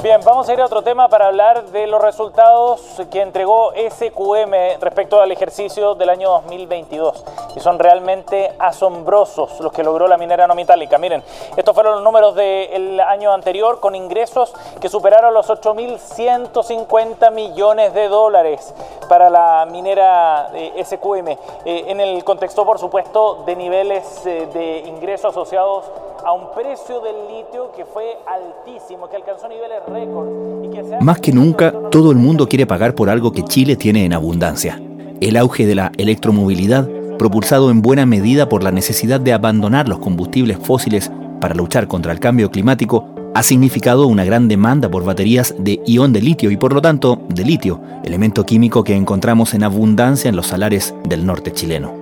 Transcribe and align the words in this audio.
Bien, 0.00 0.20
vamos 0.24 0.48
a 0.48 0.52
ir 0.52 0.60
a 0.60 0.64
otro 0.64 0.82
tema 0.82 1.08
para 1.08 1.26
hablar 1.26 1.70
de 1.70 1.88
los 1.88 2.00
resultados 2.00 3.02
que 3.10 3.20
entregó 3.20 3.72
SQM 3.72 4.78
respecto 4.80 5.20
al 5.20 5.32
ejercicio 5.32 5.96
del 5.96 6.08
año 6.08 6.30
2022. 6.30 7.24
Y 7.56 7.60
son 7.60 7.80
realmente 7.80 8.52
asombrosos 8.60 9.58
los 9.58 9.72
que 9.72 9.82
logró 9.82 10.06
la 10.06 10.16
minera 10.16 10.46
no 10.46 10.54
metálica. 10.54 10.98
Miren, 10.98 11.24
estos 11.56 11.74
fueron 11.74 11.94
los 11.94 12.04
números 12.04 12.36
del 12.36 13.00
año 13.00 13.32
anterior 13.32 13.80
con 13.80 13.96
ingresos 13.96 14.54
que 14.80 14.88
superaron 14.88 15.34
los 15.34 15.48
8.150 15.48 17.32
millones 17.32 17.92
de 17.92 18.06
dólares 18.06 18.72
para 19.08 19.28
la 19.28 19.66
minera 19.68 20.48
SQM. 20.80 21.28
Eh, 21.28 21.36
en 21.88 22.00
el 22.00 22.22
contexto, 22.22 22.64
por 22.64 22.78
supuesto, 22.78 23.42
de 23.46 23.56
niveles 23.56 24.24
eh, 24.26 24.46
de 24.52 24.78
ingresos 24.86 25.32
asociados 25.32 25.86
a 26.24 26.32
un 26.32 26.52
precio 26.54 27.00
del 27.00 27.16
litio 27.28 27.72
que 27.76 27.84
fue 27.84 28.04
altísimo, 28.26 29.08
que 29.08 29.16
alcanzó 29.16 29.48
niveles 29.48 29.78
récord. 29.88 31.02
Más 31.02 31.20
que 31.20 31.32
nunca, 31.32 31.72
todo 31.90 32.10
el 32.10 32.16
mundo 32.16 32.48
quiere 32.48 32.66
pagar 32.66 32.94
por 32.94 33.08
algo 33.08 33.32
que 33.32 33.44
Chile 33.44 33.76
tiene 33.76 34.04
en 34.04 34.12
abundancia. 34.12 34.80
El 35.20 35.36
auge 35.36 35.66
de 35.66 35.74
la 35.74 35.92
electromovilidad, 35.96 36.88
propulsado 37.18 37.70
en 37.70 37.82
buena 37.82 38.06
medida 38.06 38.48
por 38.48 38.62
la 38.62 38.70
necesidad 38.70 39.20
de 39.20 39.32
abandonar 39.32 39.88
los 39.88 39.98
combustibles 39.98 40.58
fósiles 40.58 41.10
para 41.40 41.54
luchar 41.54 41.88
contra 41.88 42.12
el 42.12 42.20
cambio 42.20 42.50
climático, 42.50 43.06
ha 43.34 43.42
significado 43.42 44.06
una 44.06 44.24
gran 44.24 44.48
demanda 44.48 44.88
por 44.88 45.04
baterías 45.04 45.54
de 45.58 45.80
ion 45.86 46.12
de 46.12 46.22
litio 46.22 46.50
y 46.50 46.56
por 46.56 46.72
lo 46.72 46.80
tanto 46.80 47.20
de 47.28 47.44
litio, 47.44 47.80
elemento 48.04 48.44
químico 48.44 48.82
que 48.82 48.96
encontramos 48.96 49.54
en 49.54 49.64
abundancia 49.64 50.28
en 50.28 50.36
los 50.36 50.48
salares 50.48 50.94
del 51.04 51.24
norte 51.24 51.52
chileno. 51.52 51.92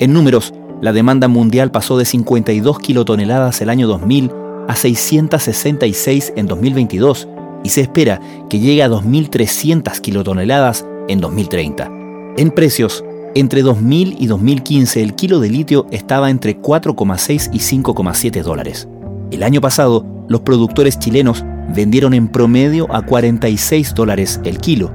En 0.00 0.12
números, 0.12 0.54
la 0.80 0.92
demanda 0.92 1.28
mundial 1.28 1.70
pasó 1.70 1.98
de 1.98 2.04
52 2.04 2.78
kilotoneladas 2.78 3.60
el 3.60 3.70
año 3.70 3.86
2000 3.86 4.30
a 4.66 4.76
666 4.76 6.32
en 6.36 6.46
2022 6.46 7.28
y 7.62 7.68
se 7.68 7.82
espera 7.82 8.20
que 8.48 8.58
llegue 8.58 8.82
a 8.82 8.88
2.300 8.88 10.00
kilotoneladas 10.00 10.86
en 11.08 11.20
2030. 11.20 11.90
En 12.36 12.50
precios, 12.50 13.04
entre 13.34 13.62
2000 13.62 14.16
y 14.18 14.26
2015 14.26 15.02
el 15.02 15.14
kilo 15.14 15.40
de 15.40 15.50
litio 15.50 15.86
estaba 15.90 16.30
entre 16.30 16.58
4,6 16.58 17.50
y 17.52 17.58
5,7 17.58 18.42
dólares. 18.42 18.88
El 19.30 19.42
año 19.42 19.60
pasado, 19.60 20.06
los 20.28 20.40
productores 20.40 20.98
chilenos 20.98 21.44
vendieron 21.74 22.14
en 22.14 22.28
promedio 22.28 22.92
a 22.94 23.02
46 23.02 23.94
dólares 23.94 24.40
el 24.44 24.58
kilo. 24.58 24.90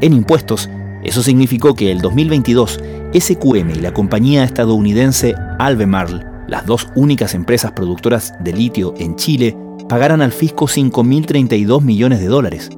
En 0.00 0.12
impuestos, 0.12 0.68
eso 1.04 1.22
significó 1.22 1.74
que 1.74 1.90
el 1.90 2.00
2022 2.00 2.80
SQM 3.12 3.70
y 3.70 3.80
la 3.80 3.92
compañía 3.92 4.44
estadounidense 4.44 5.34
Albemarle, 5.58 6.24
las 6.46 6.64
dos 6.64 6.86
únicas 6.94 7.34
empresas 7.34 7.72
productoras 7.72 8.32
de 8.40 8.52
litio 8.52 8.94
en 8.98 9.16
Chile, 9.16 9.56
pagaran 9.88 10.22
al 10.22 10.30
fisco 10.30 10.66
5.032 10.66 11.82
millones 11.82 12.20
de 12.20 12.26
dólares. 12.26 12.70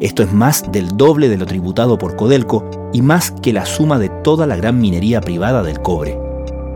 Esto 0.00 0.22
es 0.22 0.32
más 0.32 0.70
del 0.72 0.88
doble 0.96 1.28
de 1.28 1.38
lo 1.38 1.46
tributado 1.46 1.98
por 1.98 2.16
Codelco 2.16 2.90
y 2.92 3.02
más 3.02 3.30
que 3.30 3.52
la 3.52 3.66
suma 3.66 3.98
de 3.98 4.08
toda 4.08 4.46
la 4.46 4.56
gran 4.56 4.80
minería 4.80 5.20
privada 5.20 5.62
del 5.62 5.80
cobre. 5.80 6.18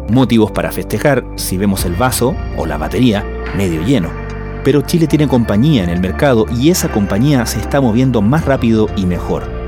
Motivos 0.08 0.52
para 0.52 0.72
festejar 0.72 1.24
si 1.36 1.56
vemos 1.56 1.84
el 1.84 1.94
vaso 1.94 2.34
o 2.56 2.66
la 2.66 2.76
batería 2.76 3.24
medio 3.56 3.82
lleno. 3.82 4.10
Pero 4.64 4.82
Chile 4.82 5.08
tiene 5.08 5.26
compañía 5.26 5.82
en 5.82 5.90
el 5.90 6.00
mercado 6.00 6.46
y 6.56 6.70
esa 6.70 6.90
compañía 6.90 7.44
se 7.46 7.58
está 7.58 7.80
moviendo 7.80 8.22
más 8.22 8.44
rápido 8.44 8.88
y 8.96 9.06
mejor. 9.06 9.61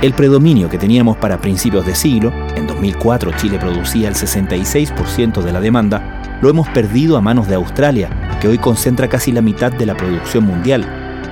El 0.00 0.12
predominio 0.12 0.70
que 0.70 0.78
teníamos 0.78 1.16
para 1.16 1.40
principios 1.40 1.84
de 1.84 1.92
siglo, 1.92 2.32
en 2.54 2.68
2004 2.68 3.32
Chile 3.32 3.58
producía 3.58 4.08
el 4.08 4.14
66% 4.14 5.42
de 5.42 5.52
la 5.52 5.60
demanda, 5.60 6.38
lo 6.40 6.48
hemos 6.48 6.68
perdido 6.68 7.16
a 7.16 7.20
manos 7.20 7.48
de 7.48 7.56
Australia, 7.56 8.08
que 8.40 8.46
hoy 8.46 8.58
concentra 8.58 9.08
casi 9.08 9.32
la 9.32 9.42
mitad 9.42 9.72
de 9.72 9.86
la 9.86 9.96
producción 9.96 10.44
mundial. 10.44 10.86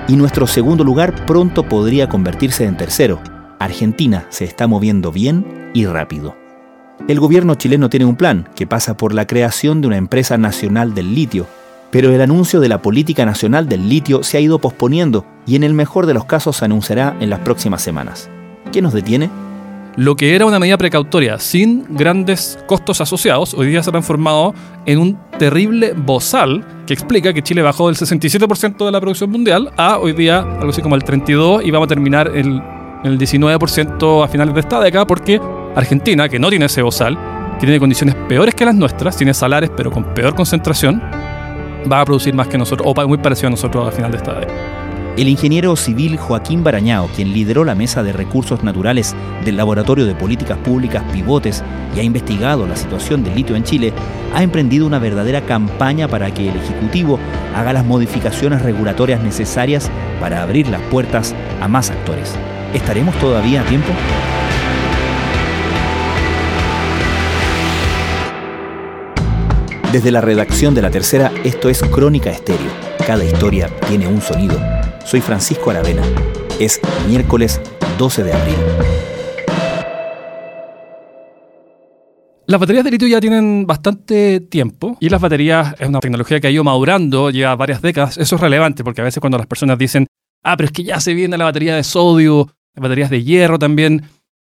Y 0.09 0.17
nuestro 0.17 0.49
segundo 0.49 0.83
lugar 0.83 1.27
pronto 1.27 1.63
podría 1.63 2.09
convertirse 2.09 2.65
en 2.65 2.77
tercero. 2.77 3.21
Argentina 3.61 4.27
se 4.31 4.45
está 4.45 4.67
moviendo 4.67 5.13
bien 5.13 5.71
y 5.73 5.87
rápido. 5.87 6.35
El 7.07 7.21
gobierno 7.21 7.55
chileno 7.55 7.89
tiene 7.89 8.07
un 8.07 8.17
plan 8.17 8.49
que 8.57 8.67
pasa 8.67 8.97
por 8.97 9.15
la 9.15 9.29
creación 9.29 9.81
de 9.81 9.87
una 9.87 9.97
empresa 9.97 10.39
nacional 10.39 10.93
del 10.93 11.15
litio, 11.15 11.47
pero 11.93 12.13
el 12.13 12.21
anuncio 12.21 12.59
de 12.59 12.69
la 12.69 12.83
política 12.83 13.25
nacional 13.25 13.69
del 13.69 13.89
litio 13.89 14.25
se 14.25 14.39
ha 14.39 14.41
ido 14.41 14.59
posponiendo 14.59 15.25
y 15.47 15.55
en 15.55 15.63
el 15.63 15.73
mejor 15.73 16.07
de 16.07 16.15
los 16.15 16.25
casos 16.25 16.57
se 16.57 16.65
anunciará 16.65 17.17
en 17.21 17.31
las 17.31 17.39
próximas 17.39 17.81
semanas. 17.81 18.29
¿Qué 18.77 18.83
nos 18.83 18.93
detiene? 18.93 19.31
Lo 19.97 20.17
que 20.17 20.35
era 20.35 20.45
una 20.45 20.59
medida 20.59 20.77
precautoria 20.77 21.39
sin 21.39 21.87
grandes 21.97 22.59
costos 22.67 23.01
asociados, 23.01 23.55
hoy 23.55 23.69
día 23.69 23.83
se 23.83 23.89
ha 23.89 23.93
transformado 23.93 24.53
en 24.85 24.99
un 24.99 25.19
terrible 25.39 25.95
bozal 25.97 26.63
que 26.87 26.93
explica 26.93 27.33
que 27.33 27.41
Chile 27.43 27.63
bajó 27.63 27.87
del 27.87 27.97
67% 27.97 28.85
de 28.85 28.93
la 28.93 29.01
producción 29.01 29.31
mundial 29.31 29.73
a 29.79 29.97
hoy 29.97 30.13
día 30.13 30.41
algo 30.41 30.69
así 30.69 30.83
como 30.83 30.95
el 30.95 31.05
32% 31.05 31.65
y 31.65 31.71
vamos 31.71 31.87
a 31.87 31.89
terminar 31.89 32.31
en 32.35 32.61
el 33.03 33.19
19% 33.19 34.23
a 34.23 34.29
finales 34.29 34.53
de 34.53 34.61
esta 34.61 34.79
década 34.79 35.07
porque 35.07 35.41
Argentina, 35.75 36.29
que 36.29 36.39
no 36.39 36.51
tiene 36.51 36.67
ese 36.67 36.83
bozal, 36.83 37.19
tiene 37.59 37.79
condiciones 37.79 38.15
peores 38.29 38.55
que 38.55 38.67
las 38.67 38.75
nuestras, 38.75 39.17
tiene 39.17 39.33
salares 39.33 39.71
pero 39.75 39.91
con 39.91 40.05
peor 40.13 40.35
concentración, 40.35 41.01
va 41.91 42.03
a 42.03 42.05
producir 42.05 42.35
más 42.35 42.47
que 42.49 42.59
nosotros, 42.59 42.87
o 42.95 43.09
muy 43.09 43.17
parecido 43.17 43.47
a 43.47 43.53
nosotros 43.53 43.89
a 43.89 43.91
final 43.91 44.11
de 44.11 44.19
esta 44.19 44.35
década. 44.35 44.76
El 45.17 45.29
ingeniero 45.29 45.75
civil 45.77 46.19
Joaquín 46.19 46.63
Barañao, 46.63 47.09
quien 47.09 47.33
lideró 47.33 47.65
la 47.65 47.75
mesa 47.75 48.03
de 48.03 48.13
recursos 48.13 48.63
naturales 48.63 49.17
del 49.47 49.57
Laboratorio 49.57 50.05
de 50.05 50.15
Políticas 50.15 50.59
Públicas 50.59 51.03
Pivotes 51.11 51.65
y 51.97 52.01
ha 52.01 52.03
investigado 52.03 52.67
la 52.67 52.77
situación 52.77 53.25
del 53.25 53.35
litio 53.35 53.57
en 53.57 53.65
Chile, 53.65 53.95
ha 54.35 54.43
emprendido 54.43 54.87
una 54.87 54.99
verdadera 54.99 55.41
campaña 55.41 56.07
para 56.07 56.35
que 56.35 56.51
el 56.51 56.57
Ejecutivo 56.59 57.19
haga 57.55 57.73
las 57.73 57.87
modificaciones 57.87 58.61
regulatorias 58.61 59.23
necesarias 59.23 59.91
para 60.21 60.43
abrir 60.43 60.69
las 60.69 60.83
puertas 60.83 61.35
a 61.63 61.67
más 61.67 61.89
actores. 61.89 62.35
¿Estaremos 62.75 63.15
todavía 63.19 63.63
a 63.63 63.65
tiempo? 63.65 63.89
Desde 69.91 70.11
la 70.11 70.21
redacción 70.21 70.75
de 70.75 70.83
La 70.83 70.91
Tercera, 70.91 71.33
esto 71.43 71.71
es 71.71 71.81
Crónica 71.85 72.29
Estéreo. 72.29 72.71
Cada 73.07 73.25
historia 73.25 73.71
tiene 73.89 74.09
un 74.09 74.21
sonido 74.21 74.76
soy 75.07 75.21
Francisco 75.21 75.71
Aravena. 75.71 76.03
Es 76.59 76.81
miércoles 77.07 77.61
12 77.97 78.25
de 78.25 78.33
abril. 78.33 78.57
Las 82.49 82.61
baterías 82.61 82.85
de 82.85 82.91
litio 82.91 83.09
ya 83.09 83.21
tienen 83.21 83.67
bastante 83.67 84.41
tiempo 84.41 84.97
y 85.01 85.09
las 85.09 85.21
baterías 85.21 85.75
es 85.79 85.89
una 85.89 86.01
tecnología 86.01 86.41
que 86.41 86.49
ha 86.49 86.51
ido 86.51 86.65
madurando, 86.65 87.31
lleva 87.31 87.55
varias 87.55 87.83
décadas. 87.83 88.19
Eso 88.19 88.35
es 88.35 88.41
relevante 88.41 88.83
porque 88.83 89.01
a 89.01 89.05
veces 89.05 89.21
cuando 89.21 89.39
las 89.39 89.47
personas 89.47 89.79
dicen, 89.79 90.07
ah, 90.43 90.57
pero 90.57 90.67
es 90.67 90.73
que 90.73 90.85
ya 90.85 90.99
se 91.01 91.15
viene 91.15 91.39
la 91.39 91.45
batería 91.45 91.77
de 91.77 91.85
sodio, 91.85 92.49
las 92.75 92.83
baterías 92.83 93.11
de 93.11 93.23
hierro 93.23 93.59
también. 93.59 94.03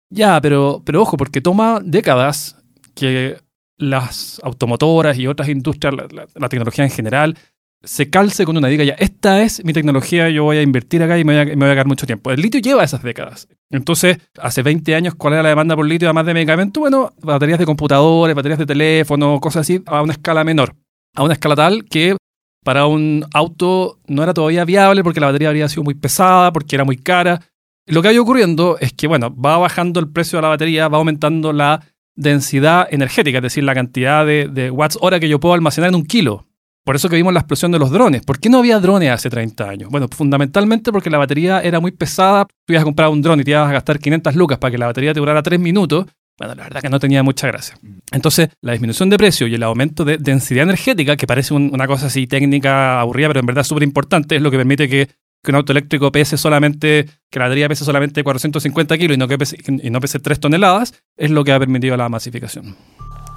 Ya, 0.09 0.39
pero, 0.39 0.81
pero 0.85 1.01
ojo, 1.01 1.17
porque 1.17 1.41
toma 1.41 1.81
décadas 1.83 2.57
que 2.95 3.37
las 3.77 4.39
automotoras 4.43 5.17
y 5.17 5.27
otras 5.27 5.49
industrias, 5.49 5.93
la 6.35 6.49
tecnología 6.49 6.85
en 6.85 6.91
general, 6.91 7.37
se 7.83 8.09
calce 8.09 8.45
con 8.45 8.55
una 8.55 8.69
diga 8.69 8.85
ya, 8.85 8.93
esta 8.93 9.41
es 9.41 9.63
mi 9.65 9.73
tecnología, 9.73 10.29
yo 10.29 10.45
voy 10.45 10.57
a 10.57 10.61
invertir 10.61 11.03
acá 11.03 11.19
y 11.19 11.25
me 11.25 11.43
voy 11.43 11.51
a, 11.51 11.55
me 11.55 11.79
a 11.79 11.83
mucho 11.83 12.05
tiempo. 12.05 12.31
El 12.31 12.41
litio 12.41 12.61
lleva 12.61 12.83
esas 12.83 13.03
décadas. 13.03 13.49
Entonces, 13.69 14.19
hace 14.39 14.63
20 14.63 14.95
años, 14.95 15.15
¿cuál 15.15 15.33
era 15.33 15.43
la 15.43 15.49
demanda 15.49 15.75
por 15.75 15.85
litio 15.85 16.07
además 16.07 16.25
de 16.25 16.33
medicamentos? 16.33 16.79
Bueno, 16.79 17.11
baterías 17.21 17.59
de 17.59 17.65
computadores, 17.65 18.35
baterías 18.35 18.59
de 18.59 18.65
teléfono, 18.65 19.39
cosas 19.41 19.61
así, 19.61 19.81
a 19.85 20.01
una 20.01 20.13
escala 20.13 20.43
menor. 20.43 20.75
A 21.15 21.23
una 21.23 21.33
escala 21.33 21.55
tal 21.55 21.83
que 21.85 22.15
para 22.63 22.85
un 22.85 23.25
auto 23.33 23.99
no 24.07 24.23
era 24.23 24.33
todavía 24.33 24.63
viable 24.63 25.03
porque 25.03 25.19
la 25.19 25.27
batería 25.27 25.49
habría 25.49 25.67
sido 25.67 25.83
muy 25.83 25.95
pesada, 25.95 26.53
porque 26.53 26.75
era 26.75 26.85
muy 26.85 26.95
cara. 26.95 27.41
Lo 27.85 28.01
que 28.01 28.07
ha 28.07 28.13
ido 28.13 28.23
ocurriendo 28.23 28.77
es 28.79 28.93
que, 28.93 29.07
bueno, 29.07 29.35
va 29.35 29.57
bajando 29.57 29.99
el 29.99 30.09
precio 30.09 30.37
de 30.37 30.43
la 30.43 30.47
batería, 30.47 30.87
va 30.87 30.99
aumentando 30.99 31.51
la 31.51 31.85
densidad 32.15 32.87
energética, 32.91 33.39
es 33.39 33.43
decir, 33.43 33.65
la 33.65 33.73
cantidad 33.73 34.25
de, 34.25 34.47
de 34.47 34.71
watts 34.71 34.97
hora 35.01 35.19
que 35.19 35.27
yo 35.27 35.41
puedo 35.41 35.53
almacenar 35.53 35.89
en 35.89 35.95
un 35.95 36.05
kilo. 36.05 36.47
Por 36.83 36.95
eso 36.95 37.07
que 37.07 37.15
vimos 37.15 37.33
la 37.33 37.39
explosión 37.39 37.71
de 37.71 37.79
los 37.79 37.91
drones. 37.91 38.23
¿Por 38.23 38.39
qué 38.39 38.49
no 38.49 38.59
había 38.59 38.79
drones 38.79 39.09
hace 39.09 39.29
30 39.29 39.69
años? 39.69 39.89
Bueno, 39.89 40.07
fundamentalmente 40.09 40.91
porque 40.91 41.09
la 41.09 41.17
batería 41.17 41.61
era 41.61 41.79
muy 41.79 41.91
pesada. 41.91 42.45
Tú 42.65 42.73
ibas 42.73 42.81
a 42.81 42.85
comprar 42.85 43.09
un 43.09 43.21
drone 43.21 43.41
y 43.41 43.45
te 43.45 43.51
ibas 43.51 43.69
a 43.69 43.73
gastar 43.73 43.99
500 43.99 44.35
lucas 44.35 44.57
para 44.57 44.71
que 44.71 44.77
la 44.77 44.87
batería 44.87 45.13
te 45.13 45.19
durara 45.19 45.41
3 45.41 45.59
minutos. 45.59 46.05
Bueno, 46.37 46.55
la 46.55 46.63
verdad 46.63 46.81
que 46.81 46.89
no 46.89 46.99
tenía 46.99 47.21
mucha 47.23 47.47
gracia. 47.47 47.77
Entonces, 48.11 48.49
la 48.61 48.71
disminución 48.71 49.09
de 49.09 49.17
precio 49.17 49.47
y 49.47 49.55
el 49.55 49.63
aumento 49.63 50.03
de 50.03 50.17
densidad 50.17 50.63
energética, 50.63 51.15
que 51.15 51.27
parece 51.27 51.53
una 51.53 51.87
cosa 51.87 52.07
así 52.07 52.25
técnica 52.27 52.99
aburrida, 52.99 53.27
pero 53.27 53.39
en 53.39 53.45
verdad 53.45 53.63
súper 53.63 53.83
importante, 53.83 54.35
es 54.35 54.41
lo 54.41 54.49
que 54.49 54.57
permite 54.57 54.89
que, 54.89 55.09
un 55.47 55.55
auto 55.55 55.73
eléctrico 55.73 56.11
pese 56.11 56.37
solamente, 56.37 57.05
que 57.29 57.39
la 57.39 57.45
batería 57.45 57.67
pese 57.67 57.85
solamente 57.85 58.23
450 58.23 58.97
kilos 58.97 59.15
y 59.15 59.19
no, 59.19 59.27
que 59.27 59.37
pese, 59.37 59.57
y 59.67 59.89
no 59.89 59.99
pese 59.99 60.19
3 60.19 60.39
toneladas, 60.39 60.93
es 61.17 61.31
lo 61.31 61.43
que 61.43 61.51
ha 61.51 61.59
permitido 61.59 61.95
la 61.97 62.09
masificación. 62.09 62.75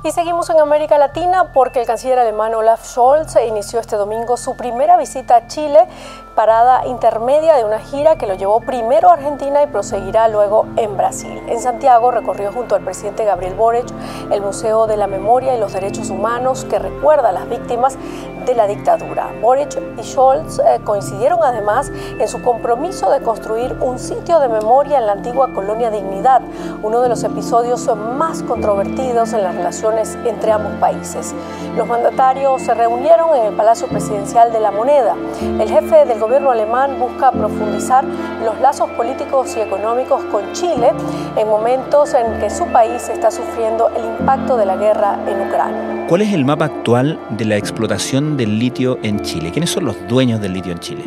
Y 0.07 0.13
seguimos 0.13 0.49
en 0.51 0.61
América 0.61 0.99
Latina 0.99 1.51
porque 1.53 1.81
el 1.81 1.87
canciller 1.87 2.21
alemán 2.21 2.55
Olaf 2.55 2.87
Scholz 2.87 3.35
inició 3.45 3.81
este 3.81 3.97
domingo 3.97 4.37
su 4.37 4.57
primera 4.57 4.97
visita 4.97 5.35
a 5.35 5.49
Chile 5.49 5.89
parada 6.37 6.87
intermedia 6.87 7.57
de 7.57 7.65
una 7.65 7.81
gira 7.81 8.17
que 8.17 8.27
lo 8.27 8.35
llevó 8.35 8.61
primero 8.61 9.09
a 9.09 9.15
Argentina 9.15 9.63
y 9.63 9.67
proseguirá 9.67 10.29
luego 10.29 10.67
en 10.77 10.97
Brasil. 10.97 11.43
En 11.49 11.61
Santiago 11.61 12.11
recorrió 12.13 12.53
junto 12.53 12.77
al 12.77 12.83
presidente 12.83 13.25
Gabriel 13.25 13.55
Boric 13.55 13.87
el 14.31 14.43
Museo 14.43 14.87
de 14.87 14.99
la 14.99 15.09
Memoria 15.09 15.57
y 15.57 15.59
los 15.59 15.73
Derechos 15.73 16.11
Humanos 16.11 16.65
que 16.67 16.79
recuerda 16.79 17.31
a 17.31 17.33
las 17.33 17.49
víctimas 17.49 17.97
de 18.45 18.55
la 18.55 18.67
dictadura. 18.67 19.33
Boric 19.41 19.77
y 19.99 20.05
Scholz 20.05 20.61
eh, 20.61 20.81
coincidieron 20.85 21.41
además 21.43 21.91
en 21.91 22.29
su 22.29 22.43
compromiso 22.43 23.11
de 23.11 23.23
construir 23.23 23.73
un 23.81 23.99
sitio 23.99 24.39
de 24.39 24.49
memoria 24.49 24.99
en 24.99 25.07
la 25.07 25.13
antigua 25.13 25.53
colonia 25.53 25.91
Dignidad, 25.91 26.43
uno 26.83 27.01
de 27.01 27.09
los 27.09 27.25
episodios 27.25 27.89
más 27.97 28.43
controvertidos 28.43 29.33
en 29.33 29.43
las 29.43 29.55
relaciones 29.97 30.29
entre 30.29 30.53
ambos 30.53 30.73
países. 30.75 31.35
Los 31.77 31.87
mandatarios 31.87 32.63
se 32.63 32.75
reunieron 32.75 33.37
en 33.37 33.47
el 33.47 33.55
Palacio 33.55 33.87
Presidencial 33.89 34.53
de 34.53 34.61
la 34.61 34.71
Moneda. 34.71 35.15
El 35.61 35.69
jefe 35.69 36.05
del 36.05 36.19
gobierno 36.19 36.51
alemán 36.51 36.99
busca 36.99 37.31
profundizar 37.33 38.05
los 38.45 38.61
lazos 38.61 38.91
políticos 38.91 39.55
y 39.57 39.61
económicos 39.61 40.23
con 40.25 40.53
Chile 40.53 40.93
en 41.37 41.49
momentos 41.49 42.15
en 42.15 42.41
que 42.41 42.51
su 42.51 42.67
país 42.67 43.09
está 43.09 43.31
sufriendo 43.31 43.89
el 43.97 44.05
impacto 44.05 44.57
de 44.57 44.67
la 44.67 44.77
guerra 44.77 45.19
en 45.27 45.49
Ucrania. 45.49 46.07
¿Cuál 46.09 46.23
es 46.23 46.33
el 46.33 46.45
mapa 46.45 46.67
actual 46.67 47.19
de 47.31 47.45
la 47.45 47.57
explotación 47.57 48.37
del 48.37 48.59
litio 48.59 48.99
en 49.03 49.21
Chile? 49.23 49.51
¿Quiénes 49.51 49.71
son 49.71 49.85
los 49.85 49.97
dueños 50.09 50.41
del 50.41 50.53
litio 50.53 50.73
en 50.73 50.79
Chile? 50.79 51.05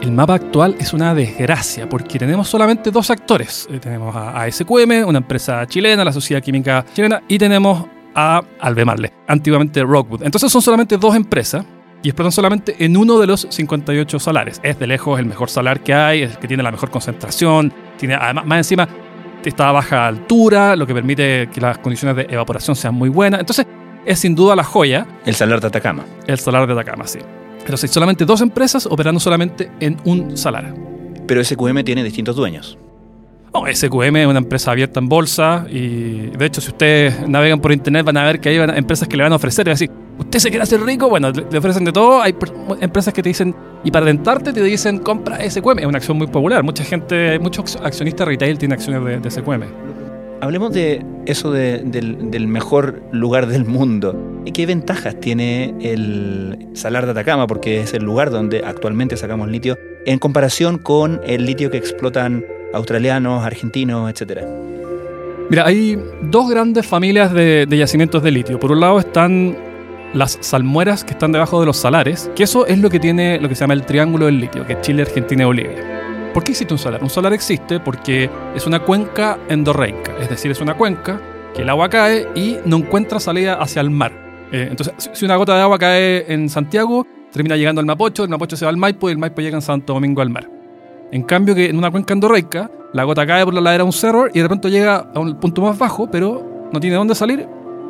El 0.00 0.12
mapa 0.12 0.34
actual 0.34 0.76
es 0.78 0.92
una 0.92 1.12
desgracia 1.12 1.88
porque 1.88 2.20
tenemos 2.20 2.48
solamente 2.48 2.92
dos 2.92 3.10
actores. 3.10 3.66
Eh, 3.68 3.80
tenemos 3.80 4.14
a 4.14 4.42
ASQM, 4.42 5.04
una 5.06 5.18
empresa 5.18 5.66
chilena, 5.66 6.04
la 6.04 6.12
Sociedad 6.12 6.40
Química 6.40 6.84
Chilena, 6.94 7.22
y 7.26 7.36
tenemos 7.36 7.84
a 8.18 8.42
Albemarle, 8.60 9.12
antiguamente 9.28 9.82
Rockwood. 9.84 10.24
Entonces 10.24 10.50
son 10.50 10.60
solamente 10.60 10.96
dos 10.96 11.14
empresas 11.14 11.64
y 12.02 12.08
explotan 12.08 12.32
solamente 12.32 12.74
en 12.84 12.96
uno 12.96 13.18
de 13.18 13.28
los 13.28 13.46
58 13.48 14.18
salares. 14.18 14.60
Es 14.64 14.78
de 14.78 14.88
lejos 14.88 15.20
el 15.20 15.26
mejor 15.26 15.50
salar 15.50 15.80
que 15.80 15.94
hay, 15.94 16.22
es 16.22 16.32
el 16.32 16.38
que 16.38 16.48
tiene 16.48 16.64
la 16.64 16.72
mejor 16.72 16.90
concentración, 16.90 17.72
tiene 17.96 18.14
además 18.14 18.44
más 18.44 18.58
encima 18.58 18.88
está 19.44 19.68
a 19.68 19.72
baja 19.72 20.06
altura, 20.06 20.76
lo 20.76 20.86
que 20.86 20.94
permite 20.94 21.48
que 21.52 21.60
las 21.60 21.78
condiciones 21.78 22.16
de 22.16 22.32
evaporación 22.32 22.76
sean 22.76 22.94
muy 22.94 23.08
buenas. 23.08 23.40
Entonces 23.40 23.66
es 24.04 24.18
sin 24.18 24.34
duda 24.34 24.54
la 24.54 24.64
joya. 24.64 25.06
El 25.24 25.34
salar 25.34 25.60
de 25.60 25.68
Atacama. 25.68 26.04
El 26.26 26.38
salar 26.38 26.66
de 26.66 26.72
Atacama, 26.72 27.06
sí. 27.06 27.18
Pero 27.64 27.78
hay 27.80 27.88
solamente 27.88 28.24
dos 28.24 28.40
empresas 28.40 28.86
operando 28.86 29.20
solamente 29.20 29.70
en 29.80 29.96
un 30.04 30.36
salar. 30.36 30.74
Pero 31.26 31.42
SQM 31.42 31.84
tiene 31.84 32.02
distintos 32.02 32.36
dueños. 32.36 32.78
No, 33.52 33.64
SQM 33.66 34.16
es 34.16 34.26
una 34.26 34.38
empresa 34.38 34.72
abierta 34.72 35.00
en 35.00 35.08
bolsa 35.08 35.66
y 35.70 36.28
de 36.28 36.46
hecho 36.46 36.60
si 36.60 36.68
ustedes 36.68 37.26
navegan 37.28 37.60
por 37.60 37.72
internet 37.72 38.04
van 38.04 38.16
a 38.16 38.24
ver 38.24 38.40
que 38.40 38.50
hay 38.50 38.56
empresas 38.56 39.08
que 39.08 39.16
le 39.16 39.22
van 39.22 39.32
a 39.32 39.36
ofrecer, 39.36 39.68
es 39.68 39.78
decir, 39.78 39.90
usted 40.18 40.38
se 40.38 40.50
quiere 40.50 40.62
hacer 40.62 40.82
rico, 40.82 41.08
bueno, 41.08 41.30
le 41.30 41.58
ofrecen 41.58 41.84
de 41.84 41.92
todo, 41.92 42.20
hay 42.20 42.34
empresas 42.80 43.14
que 43.14 43.22
te 43.22 43.30
dicen, 43.30 43.54
y 43.84 43.90
para 43.90 44.06
tentarte 44.06 44.52
te 44.52 44.62
dicen, 44.62 44.98
compra 44.98 45.38
SQM, 45.48 45.78
es 45.78 45.86
una 45.86 45.98
acción 45.98 46.18
muy 46.18 46.26
popular, 46.26 46.62
mucha 46.62 46.84
gente, 46.84 47.38
muchos 47.38 47.76
accionistas 47.76 48.28
retail 48.28 48.58
tienen 48.58 48.78
acciones 48.78 49.22
de 49.22 49.30
SQM. 49.30 49.62
Hablemos 50.40 50.72
de 50.72 51.04
eso 51.26 51.50
del, 51.50 52.46
mejor 52.46 53.02
lugar 53.10 53.48
del 53.48 53.64
mundo. 53.64 54.40
¿Y 54.44 54.52
qué 54.52 54.66
ventajas 54.66 55.18
tiene 55.18 55.74
el 55.80 56.68
Salar 56.74 57.06
de 57.06 57.10
Atacama? 57.10 57.48
Porque 57.48 57.80
es 57.80 57.92
el 57.92 58.04
lugar 58.04 58.30
donde 58.30 58.62
actualmente 58.64 59.16
sacamos 59.16 59.48
litio 59.48 59.76
en 60.06 60.20
comparación 60.20 60.78
con 60.78 61.20
el 61.26 61.44
litio 61.44 61.72
que 61.72 61.76
explotan 61.76 62.44
australianos, 62.72 63.44
argentinos, 63.44 64.10
etcétera. 64.10 64.46
Mira, 65.50 65.66
hay 65.66 65.98
dos 66.22 66.50
grandes 66.50 66.86
familias 66.86 67.32
de, 67.32 67.66
yacimientos 67.70 68.22
de 68.22 68.30
litio. 68.30 68.60
Por 68.60 68.70
un 68.70 68.80
lado 68.80 68.98
están 68.98 69.56
las 70.12 70.38
salmueras 70.40 71.04
que 71.04 71.12
están 71.12 71.32
debajo 71.32 71.60
de 71.60 71.66
los 71.66 71.78
salares, 71.78 72.30
que 72.36 72.44
eso 72.44 72.66
es 72.66 72.78
lo 72.78 72.90
que 72.90 73.00
tiene 73.00 73.40
lo 73.40 73.48
que 73.48 73.54
se 73.54 73.60
llama 73.60 73.74
el 73.74 73.84
triángulo 73.84 74.26
del 74.26 74.40
litio, 74.40 74.66
que 74.66 74.74
es 74.74 74.80
Chile, 74.82 75.02
Argentina 75.02 75.42
y 75.42 75.46
Bolivia. 75.46 76.30
¿Por 76.34 76.44
qué 76.44 76.52
existe 76.52 76.74
un 76.74 76.78
salar? 76.78 77.02
Un 77.02 77.10
salar 77.10 77.32
existe 77.32 77.80
porque 77.80 78.28
es 78.54 78.66
una 78.66 78.80
cuenca 78.80 79.38
endorreica, 79.48 80.16
es 80.20 80.28
decir, 80.28 80.50
es 80.50 80.60
una 80.60 80.74
cuenca 80.74 81.20
que 81.54 81.62
el 81.62 81.70
agua 81.70 81.88
cae 81.88 82.28
y 82.34 82.58
no 82.66 82.76
encuentra 82.76 83.18
salida 83.18 83.54
hacia 83.54 83.80
el 83.80 83.90
mar. 83.90 84.12
Eh, 84.52 84.68
entonces, 84.70 84.94
si 85.12 85.24
una 85.24 85.36
gota 85.36 85.56
de 85.56 85.62
agua 85.62 85.78
cae 85.78 86.30
en 86.32 86.48
Santiago, 86.50 87.06
termina 87.32 87.56
llegando 87.56 87.80
al 87.80 87.86
Mapocho, 87.86 88.22
el 88.22 88.28
Mapocho 88.28 88.56
se 88.56 88.66
va 88.66 88.70
al 88.70 88.76
Maipo 88.76 89.08
y 89.08 89.12
el 89.12 89.18
Maipo 89.18 89.40
llega 89.40 89.56
en 89.56 89.62
Santo 89.62 89.94
Domingo 89.94 90.20
al 90.20 90.30
mar. 90.30 90.57
En 91.12 91.22
cambio 91.22 91.54
que 91.54 91.66
en 91.66 91.78
una 91.78 91.90
cuenca 91.90 92.14
endorreica, 92.14 92.70
la 92.92 93.04
gota 93.04 93.26
cae 93.26 93.44
por 93.44 93.54
la 93.54 93.60
ladera 93.60 93.84
de 93.84 93.86
un 93.86 93.92
cerro 93.92 94.26
y 94.32 94.40
de 94.40 94.46
pronto 94.46 94.68
llega 94.68 95.10
a 95.14 95.20
un 95.20 95.38
punto 95.40 95.62
más 95.62 95.78
bajo, 95.78 96.10
pero 96.10 96.68
no 96.72 96.80
tiene 96.80 96.96
dónde 96.96 97.14
salir 97.14 97.46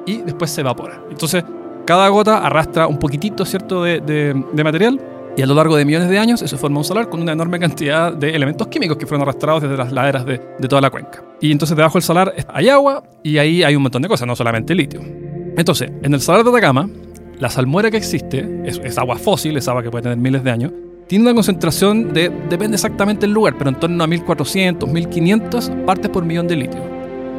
y 0.06 0.18
después 0.18 0.50
se 0.50 0.60
evapora. 0.60 1.02
Entonces, 1.10 1.44
cada 1.84 2.08
gota 2.08 2.38
arrastra 2.38 2.86
un 2.86 2.98
poquitito, 2.98 3.44
¿cierto?, 3.44 3.82
de, 3.82 4.00
de 4.00 4.64
material 4.64 5.00
y 5.38 5.42
a 5.42 5.46
lo 5.46 5.54
largo 5.54 5.76
de 5.76 5.84
millones 5.84 6.08
de 6.08 6.18
años 6.18 6.42
eso 6.42 6.58
forma 6.58 6.78
un 6.78 6.84
salar 6.84 7.08
con 7.08 7.22
una 7.22 7.30
enorme 7.30 7.60
cantidad 7.60 8.12
de 8.12 8.30
elementos 8.30 8.66
químicos 8.66 8.96
que 8.96 9.06
fueron 9.06 9.22
arrastrados 9.22 9.62
desde 9.62 9.76
las 9.76 9.92
laderas 9.92 10.26
de, 10.26 10.38
toda 10.68 10.80
la 10.80 10.90
cuenca. 10.90 11.22
Y 11.40 11.52
entonces 11.52 11.76
debajo 11.76 11.94
del 11.94 12.02
salar 12.02 12.34
hay 12.48 12.68
agua 12.68 13.04
y 13.22 13.38
ahí 13.38 13.62
hay 13.62 13.76
un 13.76 13.82
montón 13.82 14.02
de 14.02 14.08
cosas, 14.08 14.26
no 14.26 14.34
solamente 14.34 14.74
litio. 14.74 15.00
Entonces, 15.00 15.92
en 16.02 16.12
el 16.12 16.20
salar 16.20 16.42
de 16.42 16.50
Atacama, 16.50 16.90
la 17.38 17.50
salmuera 17.50 17.88
que 17.88 17.98
existe 17.98 18.62
es, 18.64 18.98
agua 18.98 19.16
fósil, 19.16 19.56
es 19.56 19.68
agua 19.68 19.84
que 19.84 19.92
puede 19.92 20.02
tener 20.02 20.18
miles 20.18 20.42
de 20.42 20.50
años, 20.50 20.72
tiene 21.08 21.24
una 21.24 21.34
concentración 21.34 22.12
de, 22.12 22.30
depende 22.50 22.76
exactamente 22.76 23.22
del 23.22 23.32
lugar, 23.32 23.54
pero 23.56 23.70
en 23.70 23.76
torno 23.76 24.04
a 24.04 24.06
1400, 24.06 24.88
1500 24.88 25.72
partes 25.86 26.10
por 26.10 26.24
millón 26.24 26.46
de 26.46 26.56
litio. 26.56 26.80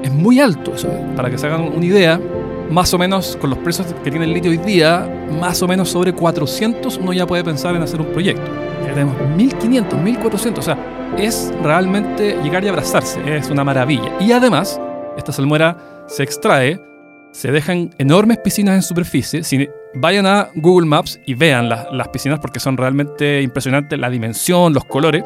Es 0.04 0.12
muy 0.12 0.40
alto 0.40 0.74
eso, 0.74 0.90
para 1.16 1.30
que 1.30 1.38
se 1.38 1.46
hagan 1.46 1.62
una 1.76 1.86
idea, 1.86 2.20
más 2.72 2.94
o 2.94 2.98
menos 2.98 3.38
con 3.40 3.52
los 3.52 3.60
precios 3.60 3.94
que 4.04 4.10
tiene 4.10 4.26
el 4.26 4.34
litio 4.34 4.50
hoy 4.50 4.58
día, 4.58 5.08
más 5.40 5.62
o 5.62 5.68
menos 5.68 5.90
sobre 5.90 6.14
400 6.14 6.98
uno 6.98 7.14
ya 7.14 7.28
puede 7.28 7.44
pensar 7.44 7.76
en 7.76 7.84
hacer 7.84 8.02
un 8.02 8.08
proyecto. 8.08 8.50
Ya 8.86 8.94
tenemos 8.94 9.16
1500, 9.38 10.00
1400, 10.00 10.60
o 10.60 10.66
sea, 10.66 10.78
es 11.18 11.54
realmente 11.62 12.38
llegar 12.44 12.64
y 12.64 12.70
abrazarse, 12.70 13.20
es 13.38 13.50
una 13.50 13.64
maravilla. 13.64 14.12
Y 14.20 14.32
además, 14.32 14.82
esta 15.16 15.32
salmuera 15.32 15.78
se 16.08 16.24
extrae, 16.24 16.82
se 17.32 17.52
dejan 17.52 17.92
enormes 18.00 18.40
piscinas 18.40 18.76
en 18.76 18.82
superficie. 18.82 19.44
Si 19.44 19.70
vayan 19.94 20.26
a 20.26 20.50
Google 20.56 20.88
Maps 20.88 21.20
y 21.26 21.34
vean 21.34 21.70
las 21.70 22.08
piscinas 22.10 22.40
porque 22.40 22.60
son 22.60 22.78
realmente 22.78 23.42
impresionantes 23.42 24.00
la 24.00 24.10
dimensión, 24.10 24.74
los 24.74 24.86
colores. 24.86 25.24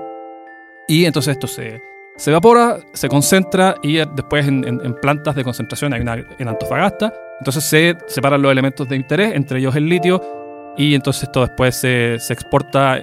Y 0.88 1.06
entonces 1.06 1.34
esto 1.34 1.48
se, 1.48 1.82
se 2.18 2.30
evapora, 2.30 2.80
se 2.94 3.10
concentra 3.10 3.76
y 3.82 3.98
después 3.98 4.48
en, 4.48 4.96
plantas 5.02 5.36
de 5.36 5.44
concentración 5.44 5.94
hay 5.94 6.02
una 6.02 6.16
en 6.38 6.48
Antofagasta 6.48 7.14
entonces 7.44 7.66
se 7.66 7.98
separan 8.08 8.42
los 8.42 8.54
elementos 8.54 8.88
de 8.88 8.96
interés, 8.96 9.36
entre 9.36 9.60
ellos 9.60 9.76
el 9.76 9.90
litio, 9.90 10.22
y 10.78 10.96
entonces 10.96 11.24
esto 11.24 11.42
después 11.42 11.76
se, 11.76 12.16
exporta 12.16 13.02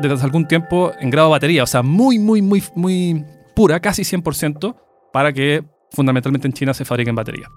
desde 0.00 0.24
algún 0.24 0.48
tiempo 0.48 0.92
en 0.98 1.10
grado 1.10 1.30
batería, 1.30 1.62
o 1.62 1.66
sea, 1.66 1.82
muy, 1.82 2.18
muy, 2.18 2.42
muy, 2.42 2.62
muy 2.74 3.24
pura, 3.54 3.78
casi 3.78 4.02
100%, 4.02 4.74
para 5.12 5.32
que 5.32 5.62
fundamentalmente 5.92 6.48
en 6.48 6.54
China 6.54 6.74
se 6.74 6.84
fabriquen 6.84 7.14
baterías. 7.14 7.48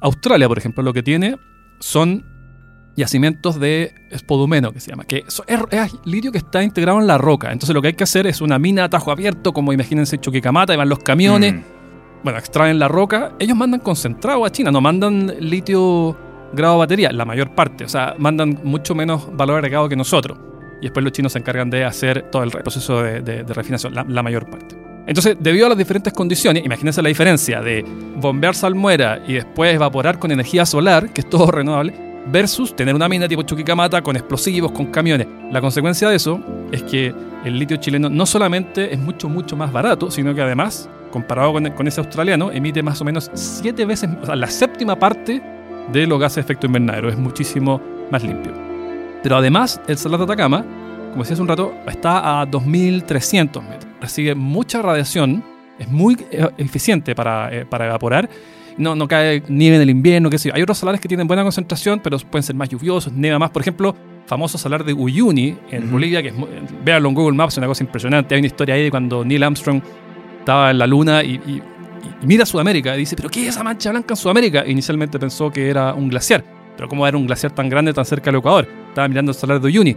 Australia, 0.00 0.46
por 0.46 0.58
ejemplo, 0.58 0.84
lo 0.84 0.92
que 0.92 1.02
tiene 1.02 1.34
son 1.80 2.24
yacimientos 2.96 3.60
de 3.60 3.94
espodumeno, 4.10 4.72
que 4.72 4.80
se 4.80 4.90
llama, 4.90 5.04
que 5.04 5.24
es, 5.26 5.42
litio 6.04 6.32
que 6.32 6.38
está 6.38 6.62
integrado 6.62 7.00
en 7.00 7.06
la 7.06 7.18
roca. 7.18 7.52
Entonces 7.52 7.74
lo 7.74 7.80
que 7.80 7.88
hay 7.88 7.94
que 7.94 8.04
hacer 8.04 8.26
es 8.26 8.40
una 8.40 8.58
mina 8.58 8.84
a 8.84 8.90
tajo 8.90 9.12
abierto, 9.12 9.52
como 9.52 9.72
imagínense 9.72 10.18
Chuquicamata, 10.18 10.74
y 10.74 10.76
van 10.76 10.88
los 10.88 10.98
camiones. 10.98 11.54
Mm 11.54 11.78
bueno, 12.22 12.38
extraen 12.38 12.78
la 12.78 12.88
roca, 12.88 13.32
ellos 13.38 13.56
mandan 13.56 13.80
concentrado 13.80 14.44
a 14.44 14.50
China, 14.50 14.70
no 14.70 14.80
mandan 14.80 15.32
litio 15.40 16.16
grado 16.52 16.78
batería, 16.78 17.12
la 17.12 17.24
mayor 17.24 17.54
parte, 17.54 17.84
o 17.84 17.88
sea, 17.88 18.14
mandan 18.18 18.60
mucho 18.64 18.94
menos 18.94 19.34
valor 19.36 19.56
agregado 19.56 19.88
que 19.88 19.96
nosotros. 19.96 20.38
Y 20.80 20.82
después 20.82 21.02
los 21.02 21.12
chinos 21.12 21.32
se 21.32 21.38
encargan 21.40 21.70
de 21.70 21.84
hacer 21.84 22.30
todo 22.30 22.42
el 22.44 22.50
proceso 22.50 23.02
de, 23.02 23.42
refinación, 23.44 23.94
la, 23.94 24.22
mayor 24.22 24.48
parte. 24.48 24.76
Entonces, 25.08 25.38
debido 25.40 25.64
a 25.64 25.68
las 25.70 25.78
diferentes 25.78 26.12
condiciones, 26.12 26.64
imagínense 26.66 27.00
la 27.00 27.08
diferencia 27.08 27.62
de 27.62 27.82
bombear 28.16 28.54
salmuera 28.54 29.22
y 29.26 29.32
después 29.32 29.74
evaporar 29.74 30.18
con 30.18 30.30
energía 30.30 30.66
solar, 30.66 31.08
que 31.14 31.22
es 31.22 31.30
todo 31.30 31.50
renovable, 31.50 31.94
versus 32.30 32.76
tener 32.76 32.94
una 32.94 33.08
mina 33.08 33.26
tipo 33.26 33.42
Chuquicamata 33.42 34.02
con 34.02 34.16
explosivos, 34.16 34.70
con 34.70 34.86
camiones. 34.86 35.26
La 35.50 35.62
consecuencia 35.62 36.10
de 36.10 36.16
eso 36.16 36.38
es 36.70 36.82
que 36.82 37.14
el 37.42 37.58
litio 37.58 37.78
chileno 37.78 38.10
no 38.10 38.26
solamente 38.26 38.92
es 38.92 38.98
mucho, 38.98 39.30
mucho 39.30 39.56
más 39.56 39.72
barato, 39.72 40.10
sino 40.10 40.34
que 40.34 40.42
además 40.42 40.90
comparado 41.10 41.54
con, 41.54 41.88
ese 41.88 42.00
australiano, 42.00 42.52
emite 42.52 42.82
más 42.82 43.00
o 43.00 43.04
menos 43.04 43.30
siete 43.32 43.86
veces, 43.86 44.10
o 44.20 44.26
sea, 44.26 44.36
la 44.36 44.48
séptima 44.48 44.98
parte 44.98 45.42
de 45.90 46.06
los 46.06 46.20
gases 46.20 46.36
de 46.36 46.40
efecto 46.42 46.66
invernadero. 46.66 47.08
Es 47.08 47.16
muchísimo 47.16 47.80
más 48.10 48.22
limpio. 48.22 48.52
Pero 49.22 49.36
además, 49.36 49.80
el 49.86 49.96
Salar 49.96 50.18
de 50.18 50.24
Atacama, 50.24 50.66
como 51.10 51.22
decía 51.22 51.34
hace 51.34 51.42
un 51.42 51.48
rato, 51.48 51.74
está 51.86 52.40
a 52.40 52.46
2.300 52.46 53.62
metros. 53.62 53.92
Recibe 54.00 54.34
mucha 54.34 54.82
radiación, 54.82 55.44
es 55.78 55.88
muy 55.88 56.16
eh, 56.30 56.48
eficiente 56.58 57.14
para, 57.14 57.54
eh, 57.54 57.66
para 57.66 57.86
evaporar. 57.86 58.28
No, 58.76 58.94
no 58.94 59.08
cae 59.08 59.42
nieve 59.48 59.76
en 59.76 59.82
el 59.82 59.90
invierno, 59.90 60.30
qué 60.30 60.38
sé 60.38 60.48
yo. 60.48 60.54
Hay 60.54 60.62
otros 60.62 60.78
salares 60.78 61.00
que 61.00 61.08
tienen 61.08 61.26
buena 61.26 61.42
concentración, 61.42 62.00
pero 62.00 62.16
pueden 62.18 62.44
ser 62.44 62.54
más 62.54 62.68
lluviosos, 62.68 63.12
nieva 63.12 63.38
más. 63.38 63.50
Por 63.50 63.62
ejemplo, 63.62 63.94
famoso 64.26 64.56
salar 64.58 64.84
de 64.84 64.92
Uyuni 64.92 65.56
en 65.70 65.90
Bolivia, 65.90 66.22
que 66.22 66.28
es, 66.28 66.34
véanlo 66.84 67.08
en 67.08 67.14
Google 67.14 67.36
Maps, 67.36 67.54
es 67.54 67.58
una 67.58 67.66
cosa 67.66 67.82
impresionante. 67.82 68.34
Hay 68.34 68.40
una 68.40 68.46
historia 68.46 68.76
ahí 68.76 68.84
de 68.84 68.90
cuando 68.90 69.24
Neil 69.24 69.42
Armstrong 69.42 69.82
estaba 70.38 70.70
en 70.70 70.78
la 70.78 70.86
luna 70.86 71.24
y, 71.24 71.60
mira 72.22 72.46
Sudamérica 72.46 72.94
y 72.94 73.00
dice, 73.00 73.16
¿pero 73.16 73.28
qué 73.28 73.42
es 73.42 73.48
esa 73.48 73.64
mancha 73.64 73.90
blanca 73.90 74.12
en 74.12 74.16
Sudamérica? 74.16 74.64
Inicialmente 74.66 75.18
pensó 75.18 75.50
que 75.50 75.68
era 75.68 75.94
un 75.94 76.08
glaciar, 76.08 76.44
pero 76.76 76.88
¿cómo 76.88 77.06
era 77.06 77.16
un 77.16 77.26
glaciar 77.26 77.52
tan 77.52 77.68
grande 77.68 77.92
tan 77.92 78.04
cerca 78.04 78.30
del 78.30 78.38
Ecuador? 78.38 78.68
Estaba 78.88 79.08
mirando 79.08 79.32
el 79.32 79.36
salar 79.36 79.60
de 79.60 79.66
Uyuni. 79.66 79.96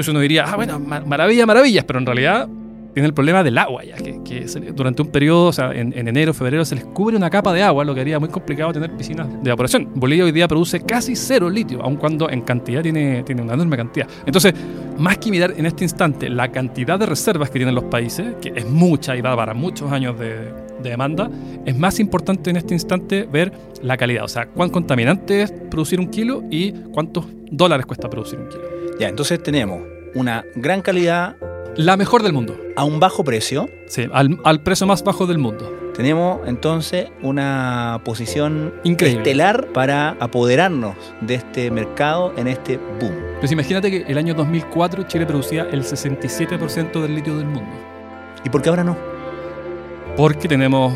Entonces 0.00 0.12
uno 0.12 0.20
diría, 0.20 0.44
ah, 0.46 0.56
bueno, 0.56 0.78
maravilla, 0.78 1.44
maravillas, 1.44 1.84
pero 1.84 1.98
en 1.98 2.06
realidad 2.06 2.48
tiene 2.94 3.06
el 3.06 3.12
problema 3.12 3.44
del 3.44 3.58
agua, 3.58 3.84
ya 3.84 3.96
que, 3.96 4.46
durante 4.74 5.02
un 5.02 5.08
periodo, 5.08 5.48
o 5.48 5.52
sea, 5.52 5.72
en, 5.74 5.92
enero, 6.08 6.32
febrero, 6.32 6.64
se 6.64 6.74
les 6.74 6.86
cubre 6.86 7.18
una 7.18 7.28
capa 7.28 7.52
de 7.52 7.62
agua, 7.62 7.84
lo 7.84 7.94
que 7.94 8.00
haría 8.00 8.18
muy 8.18 8.30
complicado 8.30 8.72
tener 8.72 8.90
piscinas 8.96 9.28
de 9.28 9.50
evaporación. 9.50 9.90
Bolivia 9.94 10.24
hoy 10.24 10.32
día 10.32 10.48
produce 10.48 10.80
casi 10.80 11.14
cero 11.14 11.50
litio, 11.50 11.82
aun 11.82 11.96
cuando 11.96 12.30
en 12.30 12.40
cantidad 12.40 12.82
tiene, 12.82 13.22
tiene 13.24 13.42
una 13.42 13.52
enorme 13.52 13.76
cantidad. 13.76 14.08
Entonces, 14.24 14.54
más 14.96 15.18
que 15.18 15.30
mirar 15.30 15.52
en 15.54 15.66
este 15.66 15.84
instante 15.84 16.30
la 16.30 16.50
cantidad 16.50 16.98
de 16.98 17.04
reservas 17.04 17.50
que 17.50 17.58
tienen 17.58 17.74
los 17.74 17.84
países, 17.84 18.36
que 18.40 18.54
es 18.56 18.66
mucha 18.66 19.14
y 19.18 19.20
va 19.20 19.36
para 19.36 19.52
muchos 19.52 19.92
años 19.92 20.18
de 20.18 20.50
demanda, 20.82 21.30
es 21.66 21.76
más 21.76 22.00
importante 22.00 22.48
en 22.48 22.56
este 22.56 22.72
instante 22.72 23.28
ver 23.30 23.52
la 23.82 23.98
calidad, 23.98 24.24
o 24.24 24.28
sea, 24.28 24.46
cuán 24.46 24.70
contaminante 24.70 25.42
es 25.42 25.52
producir 25.52 26.00
un 26.00 26.08
kilo 26.08 26.42
y 26.50 26.72
cuántos 26.72 27.26
dólares 27.50 27.84
cuesta 27.84 28.08
producir 28.08 28.38
un 28.38 28.48
kilo. 28.48 28.79
Ya, 29.00 29.08
entonces 29.08 29.42
tenemos 29.42 29.80
una 30.14 30.44
gran 30.54 30.82
calidad 30.82 31.34
la 31.74 31.96
mejor 31.96 32.22
del 32.22 32.34
mundo. 32.34 32.60
A 32.76 32.84
un 32.84 33.00
bajo 33.00 33.24
precio. 33.24 33.70
Sí, 33.86 34.06
al, 34.12 34.60
precio 34.60 34.86
más 34.86 35.02
bajo 35.02 35.26
del 35.26 35.38
mundo. 35.38 35.92
Tenemos 35.94 36.46
entonces 36.46 37.08
una 37.22 38.02
posición 38.04 38.74
Increíble. 38.84 39.22
estelar 39.22 39.68
para 39.68 40.18
apoderarnos 40.20 40.96
de 41.22 41.36
este 41.36 41.70
mercado 41.70 42.34
en 42.36 42.46
este 42.46 42.76
boom. 42.76 43.14
Pues 43.38 43.50
imagínate 43.50 43.90
que 43.90 44.02
el 44.06 44.18
año 44.18 44.34
2004 44.34 45.04
Chile 45.04 45.24
producía 45.24 45.66
el 45.72 45.82
67% 45.82 47.00
del 47.00 47.14
litio 47.14 47.38
del 47.38 47.46
mundo. 47.46 47.72
¿Y 48.44 48.50
por 48.50 48.60
qué 48.60 48.68
ahora 48.68 48.84
no? 48.84 48.98
Porque 50.14 50.46
tenemos 50.46 50.92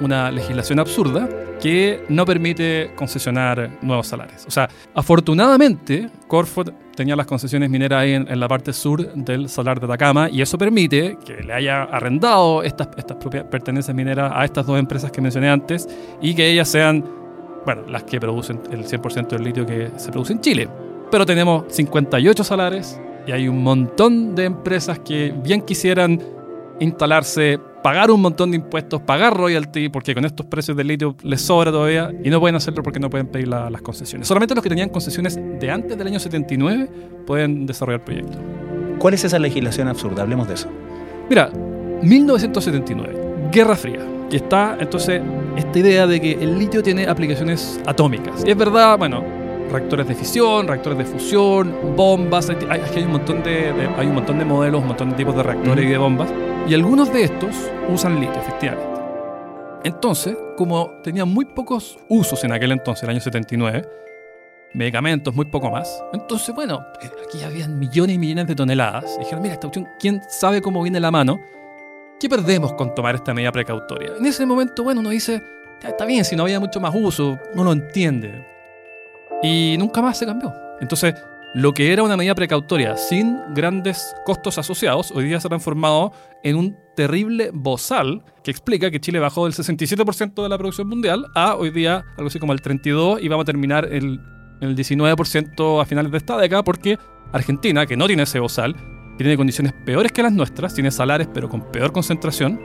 una 0.00 0.30
legislación 0.30 0.78
absurda 0.78 1.26
que 1.60 2.04
no 2.08 2.24
permite 2.24 2.92
concesionar 2.96 3.78
nuevos 3.82 4.06
salarios. 4.06 4.44
O 4.46 4.50
sea, 4.50 4.68
afortunadamente, 4.94 6.08
Corfo 6.26 6.64
tenía 6.64 7.14
las 7.16 7.26
concesiones 7.26 7.70
mineras 7.70 8.02
ahí 8.02 8.12
en, 8.14 8.40
la 8.40 8.48
parte 8.48 8.72
sur 8.72 9.12
del 9.14 9.48
salar 9.48 9.78
de 9.78 9.86
Atacama 9.86 10.28
y 10.30 10.42
eso 10.42 10.58
permite 10.58 11.18
que 11.24 11.42
le 11.42 11.52
haya 11.52 11.84
arrendado 11.84 12.62
estas, 12.62 12.88
estas 12.96 13.16
propias 13.16 13.44
pertenencias 13.44 13.94
mineras 13.94 14.32
a 14.34 14.44
estas 14.44 14.66
dos 14.66 14.78
empresas 14.78 15.10
que 15.10 15.20
mencioné 15.20 15.48
antes 15.48 15.88
y 16.20 16.34
que 16.34 16.50
ellas 16.50 16.68
sean, 16.68 17.04
bueno, 17.64 17.82
las 17.88 18.04
que 18.04 18.18
producen 18.20 18.60
el 18.70 18.84
100% 18.84 19.28
del 19.28 19.44
litio 19.44 19.66
que 19.66 19.90
se 19.96 20.10
produce 20.10 20.32
en 20.32 20.40
Chile. 20.40 20.68
Pero 21.10 21.26
tenemos 21.26 21.64
58 21.68 22.44
salares 22.44 23.00
y 23.26 23.32
hay 23.32 23.48
un 23.48 23.62
montón 23.62 24.34
de 24.34 24.44
empresas 24.44 24.98
que 24.98 25.34
bien 25.42 25.62
quisieran 25.62 26.20
instalarse, 26.80 27.60
pagar 27.82 28.10
un 28.10 28.20
montón 28.20 28.50
de 28.50 28.56
impuestos, 28.56 29.00
pagar 29.02 29.36
royalty, 29.36 29.88
porque 29.88 30.14
con 30.14 30.24
estos 30.24 30.46
precios 30.46 30.76
del 30.76 30.88
litio 30.88 31.14
les 31.22 31.40
sobra 31.40 31.70
todavía, 31.70 32.10
y 32.24 32.30
no 32.30 32.40
pueden 32.40 32.56
hacerlo 32.56 32.82
porque 32.82 32.98
no 32.98 33.08
pueden 33.08 33.28
pedir 33.28 33.48
las 33.48 33.82
concesiones. 33.82 34.26
Solamente 34.26 34.54
los 34.54 34.62
que 34.62 34.70
tenían 34.70 34.88
concesiones 34.88 35.36
de 35.36 35.70
antes 35.70 35.96
del 35.96 36.06
año 36.06 36.18
79 36.18 36.88
pueden 37.26 37.66
desarrollar 37.66 38.04
proyectos. 38.04 38.38
¿Cuál 38.98 39.14
es 39.14 39.24
esa 39.24 39.38
legislación 39.38 39.88
absurda? 39.88 40.22
Hablemos 40.22 40.48
de 40.48 40.54
eso. 40.54 40.68
Mira, 41.28 41.50
1979, 42.02 43.50
Guerra 43.52 43.76
Fría, 43.76 44.00
que 44.28 44.36
está 44.36 44.76
entonces 44.80 45.22
esta 45.56 45.78
idea 45.78 46.06
de 46.06 46.20
que 46.20 46.32
el 46.32 46.58
litio 46.58 46.82
tiene 46.82 47.06
aplicaciones 47.06 47.80
atómicas. 47.86 48.42
Y 48.46 48.50
es 48.50 48.56
verdad, 48.56 48.98
bueno, 48.98 49.22
reactores 49.70 50.08
de 50.08 50.14
fisión, 50.14 50.66
reactores 50.66 50.98
de 50.98 51.04
fusión, 51.04 51.74
bombas. 51.96 52.50
Hay, 52.50 52.56
hay, 52.70 53.02
un, 53.02 53.12
montón 53.12 53.42
de, 53.42 53.72
hay 53.96 54.06
un 54.06 54.14
montón 54.14 54.38
de 54.38 54.44
modelos, 54.44 54.80
un 54.80 54.88
montón 54.88 55.10
de 55.10 55.16
tipos 55.16 55.36
de 55.36 55.42
reactores 55.42 55.84
y 55.84 55.88
de 55.88 55.98
bombas. 55.98 56.28
Y 56.68 56.74
algunos 56.74 57.12
de 57.12 57.24
estos 57.24 57.56
usan 57.88 58.20
litio, 58.20 58.40
efectivamente. 58.40 59.00
Entonces, 59.82 60.36
como 60.56 60.90
tenían 61.02 61.28
muy 61.28 61.44
pocos 61.46 61.98
usos 62.08 62.44
en 62.44 62.52
aquel 62.52 62.72
entonces, 62.72 63.02
el 63.04 63.10
año 63.10 63.20
79, 63.20 63.88
medicamentos, 64.74 65.34
muy 65.34 65.46
poco 65.46 65.70
más. 65.70 66.02
Entonces, 66.12 66.54
bueno, 66.54 66.84
aquí 67.26 67.42
habían 67.42 67.78
millones 67.78 68.16
y 68.16 68.18
millones 68.18 68.46
de 68.46 68.54
toneladas. 68.54 69.16
Y 69.16 69.20
dijeron, 69.20 69.42
mira, 69.42 69.54
esta 69.54 69.68
cuestión, 69.68 69.88
¿quién 69.98 70.20
sabe 70.28 70.60
cómo 70.60 70.82
viene 70.82 71.00
la 71.00 71.10
mano? 71.10 71.40
¿Qué 72.20 72.28
perdemos 72.28 72.74
con 72.74 72.94
tomar 72.94 73.14
esta 73.14 73.32
medida 73.32 73.50
precautoria? 73.50 74.12
En 74.18 74.26
ese 74.26 74.44
momento, 74.44 74.84
bueno, 74.84 75.00
uno 75.00 75.10
dice, 75.10 75.42
está 75.82 76.04
bien, 76.04 76.24
si 76.24 76.36
no 76.36 76.42
había 76.42 76.60
mucho 76.60 76.78
más 76.78 76.94
uso, 76.94 77.38
uno 77.54 77.64
lo 77.64 77.72
entiende. 77.72 78.46
Y 79.42 79.76
nunca 79.78 80.02
más 80.02 80.18
se 80.18 80.26
cambió. 80.26 80.54
Entonces, 80.80 81.14
lo 81.54 81.72
que 81.74 81.92
era 81.92 82.02
una 82.02 82.16
medida 82.16 82.34
precautoria 82.34 82.96
sin 82.96 83.36
grandes 83.54 84.14
costos 84.24 84.56
asociados, 84.58 85.10
hoy 85.10 85.24
día 85.24 85.40
se 85.40 85.48
ha 85.48 85.50
transformado 85.50 86.12
en 86.44 86.56
un 86.56 86.76
terrible 86.94 87.50
bozal 87.52 88.22
que 88.44 88.50
explica 88.50 88.90
que 88.90 89.00
Chile 89.00 89.18
bajó 89.18 89.44
del 89.44 89.54
67% 89.54 90.42
de 90.42 90.48
la 90.48 90.58
producción 90.58 90.88
mundial 90.88 91.26
a 91.34 91.56
hoy 91.56 91.70
día 91.70 92.04
algo 92.16 92.28
así 92.28 92.38
como 92.38 92.52
el 92.52 92.60
32% 92.60 93.18
y 93.20 93.28
vamos 93.28 93.42
a 93.42 93.46
terminar 93.46 93.86
el, 93.90 94.20
el 94.60 94.76
19% 94.76 95.82
a 95.82 95.84
finales 95.84 96.12
de 96.12 96.18
esta 96.18 96.38
década 96.38 96.62
porque 96.62 96.98
Argentina, 97.32 97.84
que 97.84 97.96
no 97.96 98.06
tiene 98.06 98.22
ese 98.22 98.38
bozal, 98.38 98.76
tiene 99.18 99.36
condiciones 99.36 99.72
peores 99.84 100.12
que 100.12 100.22
las 100.22 100.32
nuestras, 100.32 100.72
tiene 100.72 100.90
salares 100.90 101.28
pero 101.32 101.48
con 101.48 101.72
peor 101.72 101.92
concentración, 101.92 102.60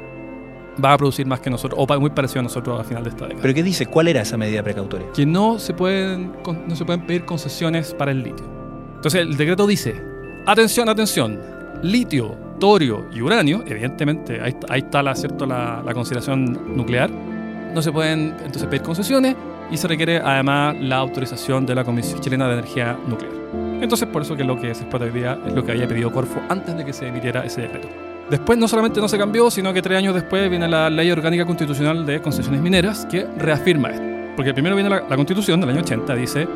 va 0.83 0.93
a 0.93 0.97
producir 0.97 1.25
más 1.25 1.39
que 1.39 1.49
nosotros, 1.49 1.79
o 1.81 1.99
muy 1.99 2.11
parecido 2.11 2.41
a 2.41 2.43
nosotros 2.43 2.79
a 2.79 2.83
final 2.83 3.03
de 3.03 3.09
esta 3.09 3.25
década. 3.25 3.41
¿Pero 3.41 3.53
qué 3.53 3.63
dice? 3.63 3.85
¿Cuál 3.87 4.09
era 4.09 4.21
esa 4.21 4.37
medida 4.37 4.61
precautoria? 4.61 5.07
Que 5.13 5.25
no 5.25 5.57
se 5.57 5.73
pueden, 5.73 6.33
no 6.67 6.75
se 6.75 6.85
pueden 6.85 7.05
pedir 7.05 7.25
concesiones 7.25 7.93
para 7.93 8.11
el 8.11 8.23
litio. 8.23 8.64
Entonces 9.05 9.21
el 9.21 9.37
decreto 9.37 9.67
dice, 9.67 10.01
atención, 10.47 10.89
atención, 10.89 11.39
litio, 11.83 12.35
torio 12.59 13.05
y 13.13 13.21
uranio, 13.21 13.63
evidentemente 13.67 14.41
ahí, 14.41 14.55
ahí 14.67 14.79
está 14.79 15.03
la, 15.03 15.13
¿cierto? 15.13 15.45
La, 15.45 15.83
la, 15.85 15.93
consideración 15.93 16.75
nuclear, 16.75 17.11
no 17.11 17.83
se 17.83 17.91
pueden 17.91 18.33
entonces 18.43 18.65
pedir 18.65 18.81
concesiones 18.81 19.35
y 19.69 19.77
se 19.77 19.87
requiere 19.87 20.17
además 20.17 20.75
la 20.79 20.97
autorización 20.97 21.67
de 21.67 21.75
la 21.75 21.83
Comisión 21.83 22.19
Chilena 22.19 22.47
de 22.47 22.53
Energía 22.53 22.97
Nuclear. 23.07 23.31
Entonces 23.79 24.07
por 24.07 24.23
eso 24.23 24.35
que 24.35 24.43
lo 24.43 24.59
que 24.59 24.73
se 24.73 24.81
explota 24.81 25.05
hoy 25.05 25.11
día 25.11 25.37
es 25.45 25.53
lo 25.53 25.63
que 25.63 25.73
había 25.73 25.87
pedido 25.87 26.11
Corfo 26.11 26.41
antes 26.49 26.75
de 26.75 26.83
que 26.83 26.91
se 26.91 27.07
emitiera 27.07 27.45
ese 27.45 27.61
decreto. 27.61 27.87
Después 28.31 28.57
no 28.57 28.67
solamente 28.67 28.99
no 29.01 29.07
se 29.07 29.19
cambió, 29.19 29.51
sino 29.51 29.71
que 29.71 29.83
tres 29.83 29.99
años 29.99 30.15
después 30.15 30.49
viene 30.49 30.67
la 30.67 30.89
Ley 30.89 31.11
Orgánica 31.11 31.45
Constitucional 31.45 32.07
de 32.07 32.23
Concesiones 32.23 32.59
Mineras 32.59 33.05
que 33.05 33.27
reafirma 33.37 33.89
esto. 33.89 34.33
Porque 34.35 34.51
primero 34.51 34.75
viene 34.75 34.89
la, 34.89 35.03
la 35.07 35.15
Constitución 35.15 35.61
del 35.61 35.69
año 35.69 35.81
80, 35.81 36.15
dice, 36.15 36.47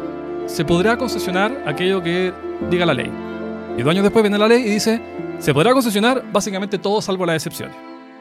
se 0.50 0.66
podrá 0.66 0.98
concesionar 0.98 1.64
aquello 1.66 2.02
que 2.02 2.34
diga 2.70 2.86
la 2.86 2.94
ley. 2.94 3.10
Y 3.78 3.82
dos 3.84 3.92
años 3.92 4.04
después 4.04 4.24
viene 4.24 4.38
la 4.38 4.48
ley 4.48 4.64
y 4.64 4.70
dice, 4.70 5.00
se 5.38 5.54
podrá 5.54 5.74
concesionar 5.74 6.26
básicamente 6.32 6.80
todo 6.80 7.02
salvo 7.02 7.26
las 7.26 7.36
excepciones. 7.36 7.76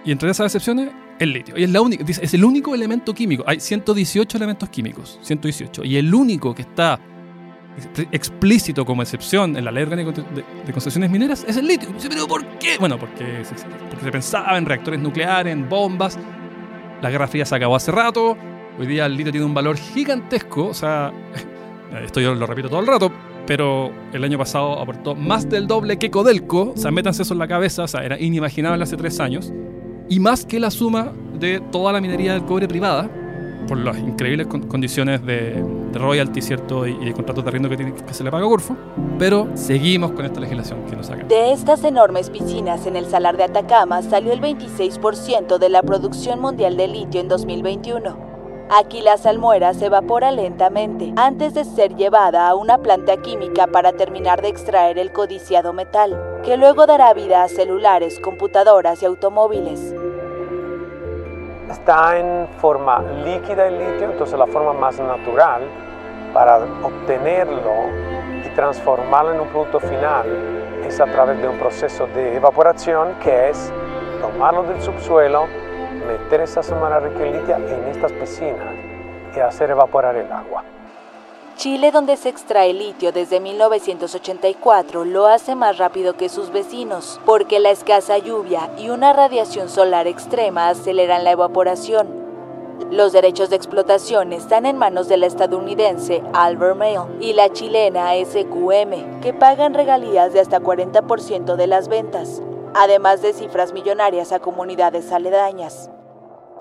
Y 0.05 0.13
entre 0.13 0.31
esas 0.31 0.47
excepciones, 0.47 0.91
el 1.19 1.33
litio. 1.33 1.57
Y 1.57 1.65
es, 1.65 1.71
la 1.71 1.81
única, 1.81 2.05
es 2.07 2.35
el 2.35 2.45
único 2.45 2.75
elemento 2.75 3.13
químico. 3.15 3.43
Hay 3.47 3.59
118 3.59 4.37
elementos 4.37 4.69
químicos, 4.69 5.19
118. 5.23 5.85
Y 5.85 5.97
el 5.97 6.15
único 6.15 6.55
que 6.55 6.63
está 6.63 7.01
explícito 8.13 8.85
como 8.85 9.03
excepción 9.03 9.57
en 9.57 9.65
la 9.65 9.71
ley 9.71 9.85
orgánica 9.85 10.11
de, 10.13 10.73
concesiones 10.73 11.11
mineras 11.11 11.45
es 11.49 11.57
el 11.57 11.67
litio. 11.67 11.89
¿Pero 12.09 12.29
por 12.29 12.45
qué? 12.59 12.77
Bueno, 12.79 12.99
porque 12.99 13.45
se, 13.45 13.55
porque 13.89 14.05
se 14.05 14.13
pensaba 14.13 14.57
en 14.59 14.67
reactores 14.67 15.01
nucleares, 15.01 15.53
en 15.53 15.69
bombas. 15.69 16.19
La 17.01 17.11
Guerra 17.11 17.27
Fría 17.27 17.47
se 17.47 17.55
acabó 17.57 17.75
hace 17.75 17.91
rato. 17.91 18.37
Hoy 18.79 18.87
día 18.87 19.07
el 19.07 19.17
litio 19.17 19.33
tiene 19.33 19.47
un 19.47 19.55
valor 19.55 19.77
gigantesco. 19.77 20.67
O 20.67 20.75
sea, 20.75 21.13
esto 22.05 22.21
yo 22.21 22.35
lo 22.35 22.47
repito 22.47 22.69
todo 22.69 22.81
el 22.81 22.87
rato, 22.87 23.11
pero 23.47 23.91
el 24.13 24.23
año 24.25 24.39
pasado 24.39 24.79
aportó 24.79 25.15
más 25.15 25.49
del 25.49 25.67
doble 25.67 25.99
que 25.99 26.11
Codelco. 26.11 26.73
O 26.75 26.77
sea, 26.77 26.91
métanse 26.91 27.23
eso 27.23 27.33
en 27.33 27.39
la 27.39 27.49
cabeza. 27.49 27.85
O 27.85 27.89
sea, 27.89 28.05
era 28.05 28.21
inimaginable 28.21 28.83
hace 28.83 28.97
tres 28.97 29.21
años. 29.21 29.53
Y 30.09 30.21
más 30.21 30.45
que 30.45 30.61
la 30.61 30.71
suma 30.71 31.13
de 31.39 31.61
toda 31.73 31.93
la 31.93 32.01
minería 32.01 32.33
del 32.33 32.45
cobre 32.45 32.69
privada 32.69 33.11
por 33.67 33.79
las 33.79 33.99
increíbles 33.99 34.47
condiciones 34.47 35.25
de, 35.25 35.63
royalty, 35.93 36.41
¿cierto? 36.43 36.87
Y, 36.87 37.05
de 37.05 37.13
contratos 37.13 37.45
de 37.45 37.49
arriendo 37.49 37.69
que, 37.69 37.77
tiene, 37.77 37.95
que 37.95 38.15
se 38.15 38.23
le 38.23 38.31
paga 38.31 38.47
a 38.47 38.49
Corfo. 38.49 38.77
Pero 39.19 39.49
seguimos 39.55 40.13
con 40.13 40.25
esta 40.25 40.41
legislación 40.41 40.85
que 40.85 40.97
nos 40.97 41.07
saca. 41.07 41.25
De 41.25 41.53
estas 41.53 41.85
enormes 41.85 42.31
piscinas 42.31 42.87
en 42.87 42.97
el 42.97 43.07
salar 43.07 43.37
de 43.37 43.45
Atacama 43.45 44.03
salió 44.03 44.33
el 44.33 44.41
26% 44.41 45.59
de 45.59 45.69
la 45.69 45.83
producción 45.83 46.41
mundial 46.41 46.77
de 46.77 46.89
litio 46.89 47.21
en 47.21 47.29
2021. 47.29 48.28
Aquí 48.71 49.01
la 49.01 49.17
salmuera 49.17 49.73
se 49.73 49.87
evapora 49.87 50.31
lentamente 50.31 51.15
antes 51.17 51.55
de 51.55 51.65
ser 51.65 51.97
llevada 51.97 52.47
a 52.47 52.55
una 52.55 52.77
planta 52.77 53.17
química 53.17 53.67
para 53.67 53.95
terminar 53.95 54.43
de 54.43 54.49
extraer 54.49 54.99
el 54.99 55.11
codiciado 55.11 55.73
metal, 55.73 56.41
que 56.45 56.59
luego 56.59 56.85
dará 56.85 57.15
vida 57.15 57.43
a 57.43 57.49
celulares, 57.49 58.21
computadoras 58.21 59.03
y 59.03 59.07
automóviles. 59.07 59.95
Está 61.71 62.19
en 62.19 62.47
forma 62.59 63.01
líquida 63.25 63.69
el 63.69 63.79
litio, 63.79 64.11
entonces 64.11 64.39
la 64.39 64.47
forma 64.47 64.75
más 64.75 65.01
natural 65.01 65.63
para 66.35 66.59
obtenerlo 66.83 67.73
y 68.45 68.55
transformarlo 68.55 69.33
en 69.33 69.41
un 69.41 69.49
producto 69.49 69.81
final 69.81 70.27
es 70.85 71.01
a 71.01 71.07
través 71.07 71.41
de 71.41 71.49
un 71.49 71.59
proceso 71.59 72.07
de 72.09 72.37
evaporación 72.37 73.15
que 73.23 73.49
es 73.49 73.73
tomarlo 74.21 74.65
del 74.65 74.83
subsuelo, 74.83 75.47
meter 76.09 76.41
esa 76.41 76.63
semana 76.63 76.99
rica 76.99 77.25
en 77.27 77.85
estas 77.89 78.13
piscinas 78.13 78.75
y 79.37 79.41
hacer 79.41 79.71
evaporar 79.71 80.17
el 80.17 80.33
agua. 80.33 80.65
Chile, 81.57 81.91
donde 81.91 82.17
se 82.17 82.29
extrae 82.29 82.73
litio 82.73 83.11
desde 83.11 83.41
1984, 83.41 85.05
lo 85.05 85.27
hace 85.27 85.57
más 85.57 85.77
rápido 85.77 86.15
que 86.15 86.29
sus 86.29 86.53
vecinos, 86.53 87.21
porque 87.27 87.59
la 87.59 87.71
escasa 87.71 88.17
lluvia 88.17 88.71
y 88.79 88.91
una 88.91 89.13
radiación 89.13 89.69
solar 89.69 90.07
extrema 90.07 90.69
aceleran 90.69 91.25
la 91.25 91.33
evaporación. 91.33 92.07
Los 92.93 93.13
derechos 93.13 93.51
de 93.51 93.57
explotación 93.57 94.33
están 94.33 94.67
en 94.67 94.79
manos 94.79 95.09
de 95.09 95.17
la 95.17 95.27
estadounidense 95.27 96.23
Albemarle 96.33 97.01
y 97.21 97.33
la 97.33 97.53
chilena 97.53 98.13
SQM, 98.25 99.21
que 99.21 99.35
pagan 99.35 99.75
regalías 99.75 100.33
de 100.33 100.39
hasta 100.39 100.61
40% 100.61 101.57
de 101.57 101.67
las 101.67 101.89
ventas, 101.89 102.41
además 102.73 103.21
de 103.21 103.33
cifras 103.33 103.73
millonarias 103.73 104.31
a 104.31 104.39
comunidades 104.39 105.11
aledañas. 105.11 105.91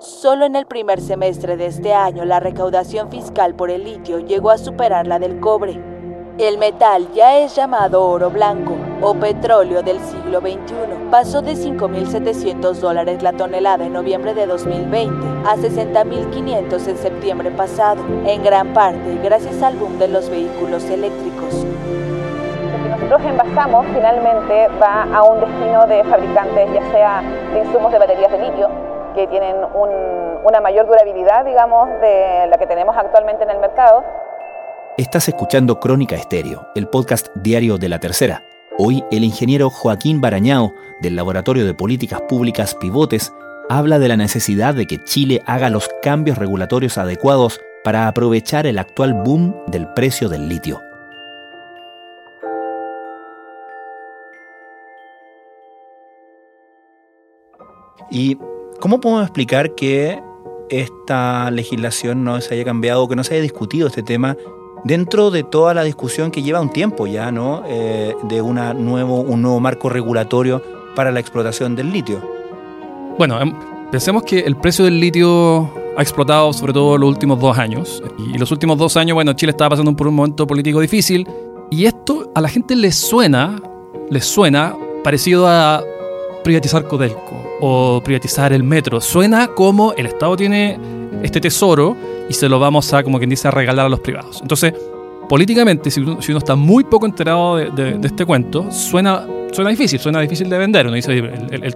Solo 0.00 0.44
en 0.44 0.54
el 0.54 0.64
primer 0.64 1.00
semestre 1.00 1.56
de 1.56 1.66
este 1.66 1.92
año 1.92 2.24
la 2.24 2.38
recaudación 2.38 3.10
fiscal 3.10 3.54
por 3.54 3.68
el 3.68 3.82
litio 3.82 4.20
llegó 4.20 4.50
a 4.50 4.58
superar 4.58 5.08
la 5.08 5.18
del 5.18 5.40
cobre. 5.40 5.82
El 6.38 6.56
metal 6.58 7.08
ya 7.14 7.36
es 7.38 7.56
llamado 7.56 8.04
oro 8.04 8.30
blanco 8.30 8.76
o 9.02 9.14
petróleo 9.14 9.82
del 9.82 9.98
siglo 9.98 10.38
XXI. 10.38 11.10
Pasó 11.10 11.42
de 11.42 11.54
5.700 11.54 12.74
dólares 12.74 13.24
la 13.24 13.32
tonelada 13.32 13.86
en 13.86 13.92
noviembre 13.92 14.34
de 14.34 14.46
2020 14.46 15.26
a 15.44 15.56
60.500 15.56 16.88
en 16.88 16.96
septiembre 16.96 17.50
pasado, 17.50 18.00
en 18.24 18.44
gran 18.44 18.72
parte 18.72 19.18
gracias 19.24 19.60
al 19.64 19.76
boom 19.78 19.98
de 19.98 20.06
los 20.06 20.30
vehículos 20.30 20.84
eléctricos. 20.84 21.54
Lo 21.54 22.82
que 22.82 22.88
nosotros 22.88 23.20
envasamos 23.24 23.84
finalmente 23.86 24.68
va 24.80 25.08
a 25.12 25.24
un 25.24 25.40
destino 25.40 25.88
de 25.88 26.04
fabricantes, 26.04 26.72
ya 26.72 26.92
sea 26.92 27.22
de 27.52 27.64
insumos 27.64 27.90
de 27.90 27.98
baterías 27.98 28.30
de 28.30 28.38
litio, 28.38 28.68
que 29.18 29.26
tienen 29.26 29.56
una 30.44 30.60
mayor 30.60 30.86
durabilidad, 30.86 31.44
digamos, 31.44 31.88
de 32.00 32.46
la 32.48 32.56
que 32.56 32.68
tenemos 32.68 32.96
actualmente 32.96 33.42
en 33.42 33.50
el 33.50 33.58
mercado. 33.58 34.04
Estás 34.96 35.26
escuchando 35.26 35.80
Crónica 35.80 36.14
Estéreo, 36.14 36.68
el 36.76 36.86
podcast 36.86 37.26
diario 37.34 37.78
de 37.78 37.88
la 37.88 37.98
tercera. 37.98 38.44
Hoy 38.78 39.04
el 39.10 39.24
ingeniero 39.24 39.70
Joaquín 39.70 40.20
Barañao, 40.20 40.72
del 41.00 41.16
Laboratorio 41.16 41.66
de 41.66 41.74
Políticas 41.74 42.20
Públicas 42.22 42.76
Pivotes, 42.76 43.32
habla 43.68 43.98
de 43.98 44.06
la 44.06 44.16
necesidad 44.16 44.74
de 44.74 44.86
que 44.86 45.02
Chile 45.02 45.42
haga 45.46 45.68
los 45.68 45.88
cambios 46.00 46.38
regulatorios 46.38 46.96
adecuados 46.96 47.60
para 47.82 48.06
aprovechar 48.06 48.68
el 48.68 48.78
actual 48.78 49.14
boom 49.14 49.64
del 49.66 49.88
precio 49.94 50.28
del 50.28 50.48
litio. 50.48 50.80
Y 58.10 58.38
¿Cómo 58.80 59.00
podemos 59.00 59.24
explicar 59.24 59.74
que 59.74 60.20
esta 60.68 61.50
legislación 61.50 62.22
no 62.22 62.40
se 62.40 62.54
haya 62.54 62.64
cambiado, 62.64 63.08
que 63.08 63.16
no 63.16 63.24
se 63.24 63.34
haya 63.34 63.42
discutido 63.42 63.88
este 63.88 64.04
tema 64.04 64.36
dentro 64.84 65.32
de 65.32 65.42
toda 65.42 65.74
la 65.74 65.82
discusión 65.82 66.30
que 66.30 66.42
lleva 66.42 66.60
un 66.60 66.70
tiempo 66.70 67.08
ya, 67.08 67.32
¿no? 67.32 67.64
Eh, 67.66 68.14
de 68.28 68.40
un 68.40 68.54
nuevo 68.54 69.60
marco 69.60 69.88
regulatorio 69.88 70.62
para 70.94 71.10
la 71.10 71.18
explotación 71.18 71.74
del 71.74 71.90
litio. 71.90 72.22
Bueno, 73.18 73.40
em, 73.40 73.52
pensemos 73.90 74.22
que 74.22 74.40
el 74.40 74.56
precio 74.56 74.84
del 74.84 75.00
litio 75.00 75.68
ha 75.96 76.02
explotado 76.02 76.52
sobre 76.52 76.72
todo 76.72 76.96
los 76.98 77.08
últimos 77.08 77.40
dos 77.40 77.58
años. 77.58 78.00
Y 78.16 78.38
los 78.38 78.52
últimos 78.52 78.78
dos 78.78 78.96
años, 78.96 79.16
bueno, 79.16 79.32
Chile 79.32 79.50
estaba 79.50 79.70
pasando 79.70 79.96
por 79.96 80.06
un 80.06 80.14
momento 80.14 80.46
político 80.46 80.80
difícil. 80.80 81.26
Y 81.68 81.86
esto 81.86 82.30
a 82.32 82.40
la 82.40 82.48
gente 82.48 82.76
le 82.76 82.92
suena, 82.92 83.60
les 84.08 84.24
suena 84.24 84.76
parecido 85.02 85.48
a 85.48 85.82
privatizar 86.44 86.86
Codelco 86.86 87.37
o 87.60 88.00
privatizar 88.02 88.52
el 88.52 88.62
metro. 88.62 89.00
Suena 89.00 89.48
como 89.48 89.92
el 89.94 90.06
Estado 90.06 90.36
tiene 90.36 90.78
este 91.22 91.40
tesoro 91.40 91.96
y 92.28 92.34
se 92.34 92.48
lo 92.48 92.58
vamos 92.58 92.92
a, 92.92 93.02
como 93.02 93.18
quien 93.18 93.30
dice, 93.30 93.48
a 93.48 93.50
regalar 93.50 93.86
a 93.86 93.88
los 93.88 94.00
privados. 94.00 94.40
Entonces, 94.42 94.74
políticamente, 95.28 95.90
si 95.90 96.00
uno, 96.00 96.18
está 96.20 96.56
muy 96.56 96.84
poco 96.84 97.06
enterado 97.06 97.56
de, 97.56 97.98
este 98.02 98.24
cuento, 98.24 98.70
suena, 98.70 99.26
suena 99.52 99.70
difícil, 99.70 99.98
suena 99.98 100.20
difícil 100.20 100.48
de 100.48 100.58
vender. 100.58 100.86
Uno 100.86 100.96
dice, 100.96 101.12
el, 101.12 101.74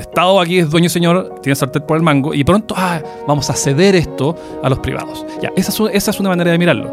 Estado 0.00 0.40
aquí 0.40 0.58
es 0.58 0.70
dueño 0.70 0.86
y 0.86 0.88
señor, 0.88 1.40
tiene 1.42 1.54
sartén 1.54 1.82
por 1.82 1.98
el 1.98 2.02
mango, 2.02 2.32
y 2.32 2.44
pronto 2.44 2.74
ah, 2.78 3.02
vamos 3.28 3.50
a 3.50 3.52
ceder 3.52 3.94
esto 3.94 4.34
a 4.62 4.70
los 4.70 4.78
privados. 4.78 5.26
Ya, 5.42 5.52
esa 5.54 5.70
esa 5.90 6.10
es 6.10 6.20
una 6.20 6.30
manera 6.30 6.50
de 6.50 6.58
mirarlo. 6.58 6.90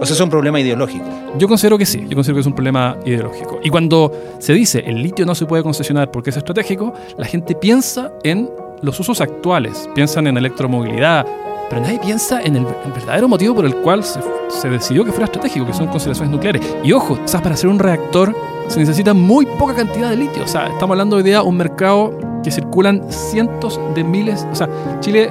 O 0.00 0.06
sea, 0.06 0.14
es 0.14 0.20
un 0.20 0.30
problema 0.30 0.58
ideológico. 0.58 1.04
Yo 1.36 1.46
considero 1.46 1.76
que 1.76 1.84
sí, 1.84 2.06
yo 2.08 2.14
considero 2.14 2.36
que 2.36 2.40
es 2.40 2.46
un 2.46 2.54
problema 2.54 2.96
ideológico. 3.04 3.60
Y 3.62 3.68
cuando 3.68 4.10
se 4.38 4.54
dice 4.54 4.82
el 4.86 5.02
litio 5.02 5.26
no 5.26 5.34
se 5.34 5.44
puede 5.44 5.62
concesionar 5.62 6.10
porque 6.10 6.30
es 6.30 6.36
estratégico, 6.38 6.94
la 7.18 7.26
gente 7.26 7.54
piensa 7.54 8.10
en 8.22 8.48
los 8.82 8.98
usos 8.98 9.20
actuales, 9.20 9.88
piensan 9.94 10.26
en 10.26 10.38
electromovilidad, 10.38 11.26
pero 11.68 11.82
nadie 11.82 11.98
piensa 11.98 12.40
en 12.42 12.56
el, 12.56 12.64
verdadero 12.64 13.28
motivo 13.28 13.54
por 13.54 13.66
el 13.66 13.76
cual 13.76 14.02
se, 14.02 14.68
decidió 14.70 15.04
que 15.04 15.10
fuera 15.10 15.26
estratégico, 15.26 15.66
que 15.66 15.74
son 15.74 15.88
consideraciones 15.88 16.32
nucleares. 16.32 16.62
Y 16.82 16.92
ojo, 16.92 17.16
¿sabes? 17.26 17.42
para 17.42 17.54
hacer 17.54 17.68
un 17.68 17.78
reactor 17.78 18.34
se 18.68 18.80
necesita 18.80 19.12
muy 19.12 19.44
poca 19.44 19.74
cantidad 19.74 20.10
de 20.10 20.16
litio. 20.16 20.44
O 20.44 20.48
sea, 20.48 20.66
estamos 20.68 20.94
hablando 20.94 21.16
hoy 21.16 21.22
día 21.22 21.40
de 21.40 21.44
un 21.44 21.56
mercado 21.56 22.18
que 22.42 22.50
circulan 22.50 23.04
cientos 23.10 23.78
de 23.94 24.02
miles. 24.02 24.46
O 24.50 24.54
sea, 24.54 24.68
Chile 25.00 25.30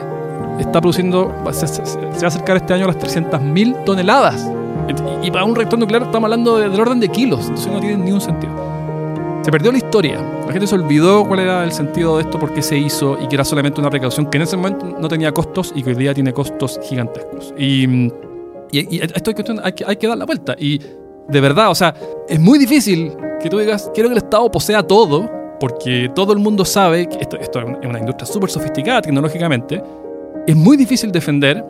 está 0.59 0.79
produciendo, 0.79 1.33
se, 1.51 1.65
va 1.65 2.23
a 2.23 2.27
acercar 2.27 2.57
este 2.57 2.73
año 2.73 2.85
a 2.85 2.87
las 2.87 2.97
300.000 2.99 3.83
toneladas 3.83 4.47
y, 5.23 5.31
para 5.31 5.45
un 5.45 5.55
reactor 5.55 5.79
nuclear 5.79 6.03
estamos 6.03 6.25
hablando 6.25 6.57
del 6.57 6.79
orden 6.79 6.99
de 6.99 7.09
kilos, 7.09 7.41
entonces 7.41 7.71
no 7.71 7.79
tiene 7.79 7.97
ni 7.97 8.11
un 8.11 8.21
sentido. 8.21 8.53
Se 9.43 9.51
perdió 9.51 9.71
la 9.71 9.77
historia. 9.77 10.21
La 10.45 10.51
gente 10.51 10.67
se 10.67 10.75
olvidó 10.75 11.25
cuál 11.25 11.39
era 11.39 11.63
el 11.63 11.71
sentido 11.71 12.17
de 12.17 12.23
esto, 12.23 12.37
por 12.39 12.53
qué 12.53 12.61
se 12.61 12.77
hizo 12.77 13.17
y 13.21 13.27
que 13.27 13.35
era 13.35 13.45
solamente 13.45 13.79
una 13.79 13.89
precaución 13.89 14.29
que 14.29 14.37
en 14.37 14.43
ese 14.43 14.57
momento 14.57 14.97
no 14.99 15.07
tenía 15.07 15.31
costos 15.31 15.71
y 15.75 15.83
que 15.83 15.91
hoy 15.91 15.95
día 15.95 16.13
tiene 16.13 16.33
costos 16.33 16.79
gigantescos. 16.83 17.53
Y, 17.57 17.87
y, 18.71 18.99
esto 19.01 19.31
hay 19.31 19.73
que, 19.73 19.85
hay 19.85 19.95
que 19.95 20.07
dar 20.07 20.17
la 20.17 20.25
vuelta. 20.25 20.55
Y 20.59 20.79
de 21.27 21.41
verdad, 21.41 21.69
o 21.69 21.75
sea, 21.75 21.93
es 22.27 22.39
muy 22.39 22.59
difícil 22.59 23.13
que 23.41 23.49
tú 23.49 23.59
digas, 23.59 23.89
quiero 23.93 24.09
que 24.09 24.13
el 24.13 24.23
Estado 24.23 24.51
posea 24.51 24.83
todo, 24.83 25.29
porque 25.59 26.11
todo 26.15 26.33
el 26.33 26.39
mundo 26.39 26.65
sabe 26.65 27.07
que 27.07 27.17
esto, 27.19 27.37
esto 27.37 27.59
es 27.59 27.87
una 27.87 27.99
industria 27.99 28.25
súper 28.25 28.49
sofisticada 28.49 29.01
tecnológicamente. 29.01 29.81
Es 30.47 30.55
muy 30.55 30.77
difícil 30.77 31.11
defender 31.11 31.63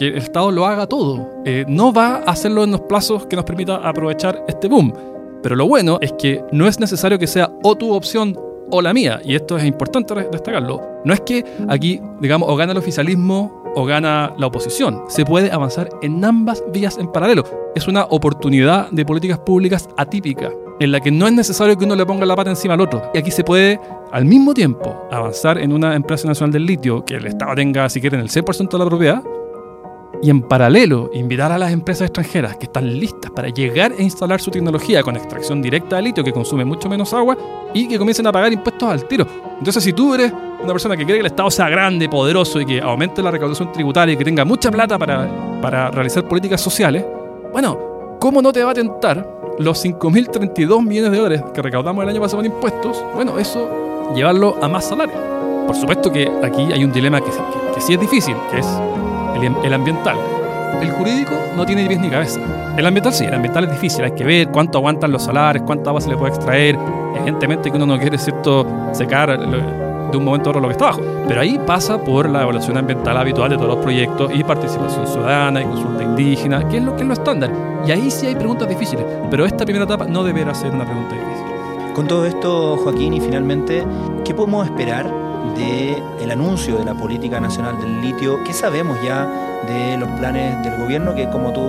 que 0.00 0.08
el 0.08 0.16
Estado 0.16 0.50
lo 0.50 0.64
haga 0.64 0.86
todo. 0.86 1.28
Eh, 1.44 1.66
no 1.68 1.92
va 1.92 2.22
a 2.24 2.30
hacerlo 2.30 2.64
en 2.64 2.70
los 2.70 2.80
plazos 2.80 3.26
que 3.26 3.36
nos 3.36 3.44
permita 3.44 3.76
aprovechar 3.76 4.42
este 4.48 4.66
boom. 4.66 4.94
Pero 5.42 5.56
lo 5.56 5.68
bueno 5.68 5.98
es 6.00 6.14
que 6.14 6.42
no 6.52 6.66
es 6.66 6.80
necesario 6.80 7.18
que 7.18 7.26
sea 7.26 7.50
o 7.62 7.76
tu 7.76 7.92
opción 7.92 8.34
o 8.70 8.80
la 8.80 8.94
mía. 8.94 9.20
Y 9.22 9.34
esto 9.34 9.58
es 9.58 9.64
importante 9.66 10.14
destacarlo. 10.14 10.80
No 11.04 11.12
es 11.12 11.20
que 11.20 11.44
aquí, 11.68 12.00
digamos, 12.18 12.48
o 12.48 12.56
gana 12.56 12.72
el 12.72 12.78
oficialismo 12.78 13.62
o 13.76 13.84
gana 13.84 14.32
la 14.38 14.46
oposición. 14.46 15.02
Se 15.08 15.26
puede 15.26 15.52
avanzar 15.52 15.90
en 16.00 16.24
ambas 16.24 16.64
vías 16.72 16.96
en 16.96 17.12
paralelo. 17.12 17.44
Es 17.74 17.86
una 17.86 18.04
oportunidad 18.04 18.90
de 18.90 19.04
políticas 19.04 19.40
públicas 19.40 19.86
atípica, 19.98 20.50
en 20.80 20.92
la 20.92 21.00
que 21.00 21.10
no 21.10 21.26
es 21.26 21.34
necesario 21.34 21.76
que 21.76 21.84
uno 21.84 21.94
le 21.94 22.06
ponga 22.06 22.24
la 22.24 22.36
pata 22.36 22.48
encima 22.48 22.72
al 22.72 22.80
otro. 22.80 23.02
Y 23.12 23.18
aquí 23.18 23.30
se 23.30 23.44
puede, 23.44 23.78
al 24.12 24.24
mismo 24.24 24.54
tiempo, 24.54 25.06
avanzar 25.10 25.58
en 25.58 25.74
una 25.74 25.94
empresa 25.94 26.26
nacional 26.26 26.52
del 26.52 26.64
litio, 26.64 27.04
que 27.04 27.16
el 27.16 27.26
Estado 27.26 27.54
tenga, 27.54 27.86
si 27.90 28.00
quieren, 28.00 28.20
el 28.20 28.30
100% 28.30 28.70
de 28.70 28.78
la 28.78 28.86
propiedad, 28.86 29.22
y 30.22 30.30
en 30.30 30.42
paralelo 30.42 31.10
invitar 31.14 31.50
a 31.52 31.58
las 31.58 31.72
empresas 31.72 32.08
extranjeras 32.08 32.56
que 32.56 32.66
están 32.66 32.98
listas 32.98 33.30
para 33.30 33.48
llegar 33.48 33.92
e 33.96 34.02
instalar 34.02 34.40
su 34.40 34.50
tecnología 34.50 35.02
con 35.02 35.16
extracción 35.16 35.62
directa 35.62 35.96
de 35.96 36.02
litio 36.02 36.22
que 36.22 36.32
consume 36.32 36.64
mucho 36.64 36.88
menos 36.88 37.12
agua 37.14 37.36
y 37.72 37.88
que 37.88 37.98
comiencen 37.98 38.26
a 38.26 38.32
pagar 38.32 38.52
impuestos 38.52 38.88
al 38.88 39.04
tiro. 39.06 39.26
Entonces, 39.58 39.82
si 39.82 39.92
tú 39.92 40.14
eres 40.14 40.32
una 40.62 40.72
persona 40.72 40.96
que 40.96 41.04
quiere 41.04 41.18
que 41.18 41.26
el 41.26 41.26
Estado 41.26 41.50
sea 41.50 41.68
grande, 41.68 42.08
poderoso 42.08 42.60
y 42.60 42.66
que 42.66 42.80
aumente 42.80 43.22
la 43.22 43.30
recaudación 43.30 43.72
tributaria 43.72 44.14
y 44.14 44.16
que 44.16 44.24
tenga 44.24 44.44
mucha 44.44 44.70
plata 44.70 44.98
para, 44.98 45.60
para 45.60 45.90
realizar 45.90 46.24
políticas 46.24 46.60
sociales, 46.60 47.04
bueno, 47.52 48.16
¿cómo 48.20 48.42
no 48.42 48.52
te 48.52 48.62
va 48.62 48.72
a 48.72 48.74
tentar 48.74 49.26
los 49.58 49.84
5.032 49.84 50.84
millones 50.84 51.10
de 51.12 51.16
dólares 51.16 51.42
que 51.54 51.62
recaudamos 51.62 52.02
el 52.02 52.10
año 52.10 52.20
pasado 52.20 52.40
en 52.42 52.52
impuestos? 52.52 53.02
Bueno, 53.14 53.38
eso 53.38 54.12
llevarlo 54.14 54.56
a 54.60 54.68
más 54.68 54.86
salario. 54.86 55.14
Por 55.66 55.76
supuesto 55.76 56.12
que 56.12 56.30
aquí 56.42 56.72
hay 56.72 56.84
un 56.84 56.92
dilema 56.92 57.20
que, 57.20 57.30
que 57.74 57.80
sí 57.80 57.94
es 57.94 58.00
difícil, 58.00 58.34
que 58.50 58.58
es 58.58 58.66
el, 59.64 59.72
ambiental. 59.74 60.16
El 60.80 60.90
jurídico 60.92 61.32
no 61.56 61.66
tiene 61.66 61.86
pies 61.86 62.00
ni 62.00 62.08
cabeza. 62.08 62.40
El 62.76 62.86
ambiental 62.86 63.12
sí, 63.12 63.24
el 63.24 63.34
ambiental 63.34 63.64
es 63.64 63.72
difícil, 63.72 64.04
hay 64.04 64.12
que 64.12 64.24
ver 64.24 64.48
cuánto 64.48 64.78
aguantan 64.78 65.12
los 65.12 65.24
salares, 65.24 65.62
cuánta 65.62 65.90
agua 65.90 66.00
se 66.00 66.08
le 66.08 66.16
puede 66.16 66.34
extraer. 66.34 66.78
Evidentemente 67.16 67.70
que 67.70 67.76
uno 67.76 67.86
no 67.86 67.98
quiere, 67.98 68.18
¿cierto?, 68.18 68.66
secar 68.92 69.38
de 69.38 70.16
un 70.16 70.24
momento 70.24 70.48
a 70.48 70.50
otro 70.50 70.60
lo 70.60 70.68
que 70.68 70.72
está 70.72 70.86
abajo. 70.86 71.02
Pero 71.28 71.40
ahí 71.40 71.58
pasa 71.66 71.98
por 71.98 72.28
la 72.28 72.42
evaluación 72.42 72.76
ambiental 72.76 73.16
habitual 73.16 73.50
de 73.50 73.56
todos 73.56 73.68
los 73.68 73.78
proyectos 73.78 74.30
y 74.34 74.42
participación 74.42 75.06
ciudadana 75.06 75.62
y 75.62 75.64
consulta 75.64 76.02
indígena, 76.02 76.68
que 76.68 76.78
es 76.78 76.82
lo 76.82 76.96
que 76.96 77.02
es 77.02 77.08
lo 77.08 77.14
estándar. 77.14 77.52
Y 77.86 77.90
ahí 77.90 78.10
sí 78.10 78.26
hay 78.26 78.34
preguntas 78.34 78.68
difíciles, 78.68 79.04
pero 79.30 79.46
esta 79.46 79.64
primera 79.64 79.84
etapa 79.84 80.06
no 80.06 80.24
deberá 80.24 80.54
ser 80.54 80.72
una 80.72 80.84
pregunta 80.84 81.14
difícil. 81.14 81.94
Con 81.94 82.06
todo 82.06 82.24
esto, 82.24 82.76
Joaquín, 82.78 83.14
y 83.14 83.20
finalmente, 83.20 83.84
¿qué 84.24 84.34
podemos 84.34 84.64
esperar 84.66 85.19
del 85.56 86.30
anuncio 86.30 86.78
de 86.78 86.84
la 86.84 86.94
política 86.94 87.40
nacional 87.40 87.78
del 87.80 88.00
litio. 88.00 88.42
¿Qué 88.44 88.52
sabemos 88.52 88.98
ya 89.02 89.26
de 89.66 89.96
los 89.96 90.08
planes 90.18 90.62
del 90.62 90.76
gobierno? 90.76 91.14
Que 91.14 91.28
como 91.28 91.52
tú 91.52 91.60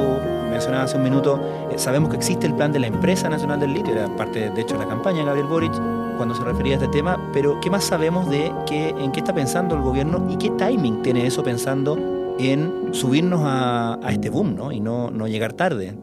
mencionabas 0.52 0.90
hace 0.90 0.98
un 0.98 1.04
minuto, 1.04 1.40
eh, 1.72 1.78
sabemos 1.78 2.10
que 2.10 2.18
existe 2.18 2.46
el 2.46 2.54
plan 2.54 2.72
de 2.72 2.80
la 2.80 2.88
empresa 2.88 3.30
nacional 3.30 3.60
del 3.60 3.74
litio, 3.74 3.94
era 3.94 4.14
parte 4.16 4.50
de 4.50 4.62
hecho 4.62 4.76
de 4.76 4.84
la 4.84 4.90
campaña 4.90 5.20
de 5.20 5.26
Gabriel 5.26 5.48
Boric 5.48 5.74
cuando 6.18 6.36
se 6.36 6.44
refería 6.44 6.74
a 6.74 6.76
este 6.76 6.90
tema, 6.90 7.18
pero 7.34 7.60
¿qué 7.62 7.70
más 7.70 7.84
sabemos 7.84 8.30
de 8.30 8.52
qué, 8.68 8.90
en 8.90 9.12
qué 9.12 9.22
está 9.22 9.34
pensando 9.34 9.76
el 9.76 9.82
gobierno 9.82 10.28
y 10.30 10.38
qué 10.38 10.52
timing 10.52 11.02
tiene 11.02 11.26
eso 11.26 11.42
pensando 11.42 11.98
en 12.38 12.90
subirnos 12.92 13.42
a, 13.44 13.98
este 14.10 14.30
boom 14.30 14.56
¿no? 14.56 14.72
y 14.72 14.80
no, 14.80 15.10
no 15.10 15.28
llegar 15.28 15.54
tarde? 15.54 15.96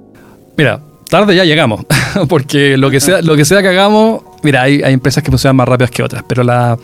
Mira, 0.56 0.80
tarde 1.08 1.36
ya 1.36 1.44
llegamos, 1.44 1.84
porque 2.28 2.76
lo 2.76 2.90
que 2.90 3.00
sea, 3.00 3.22
lo 3.22 3.36
que, 3.36 3.44
sea 3.44 3.62
que 3.62 3.68
hagamos, 3.68 4.22
mira, 4.42 4.62
hay, 4.62 4.82
hay 4.82 4.92
empresas 4.92 5.22
que 5.22 5.30
funcionan 5.30 5.56
más 5.56 5.68
rápidas 5.68 5.90
que 5.90 6.02
otras, 6.02 6.24
pero 6.26 6.42
la, 6.42 6.76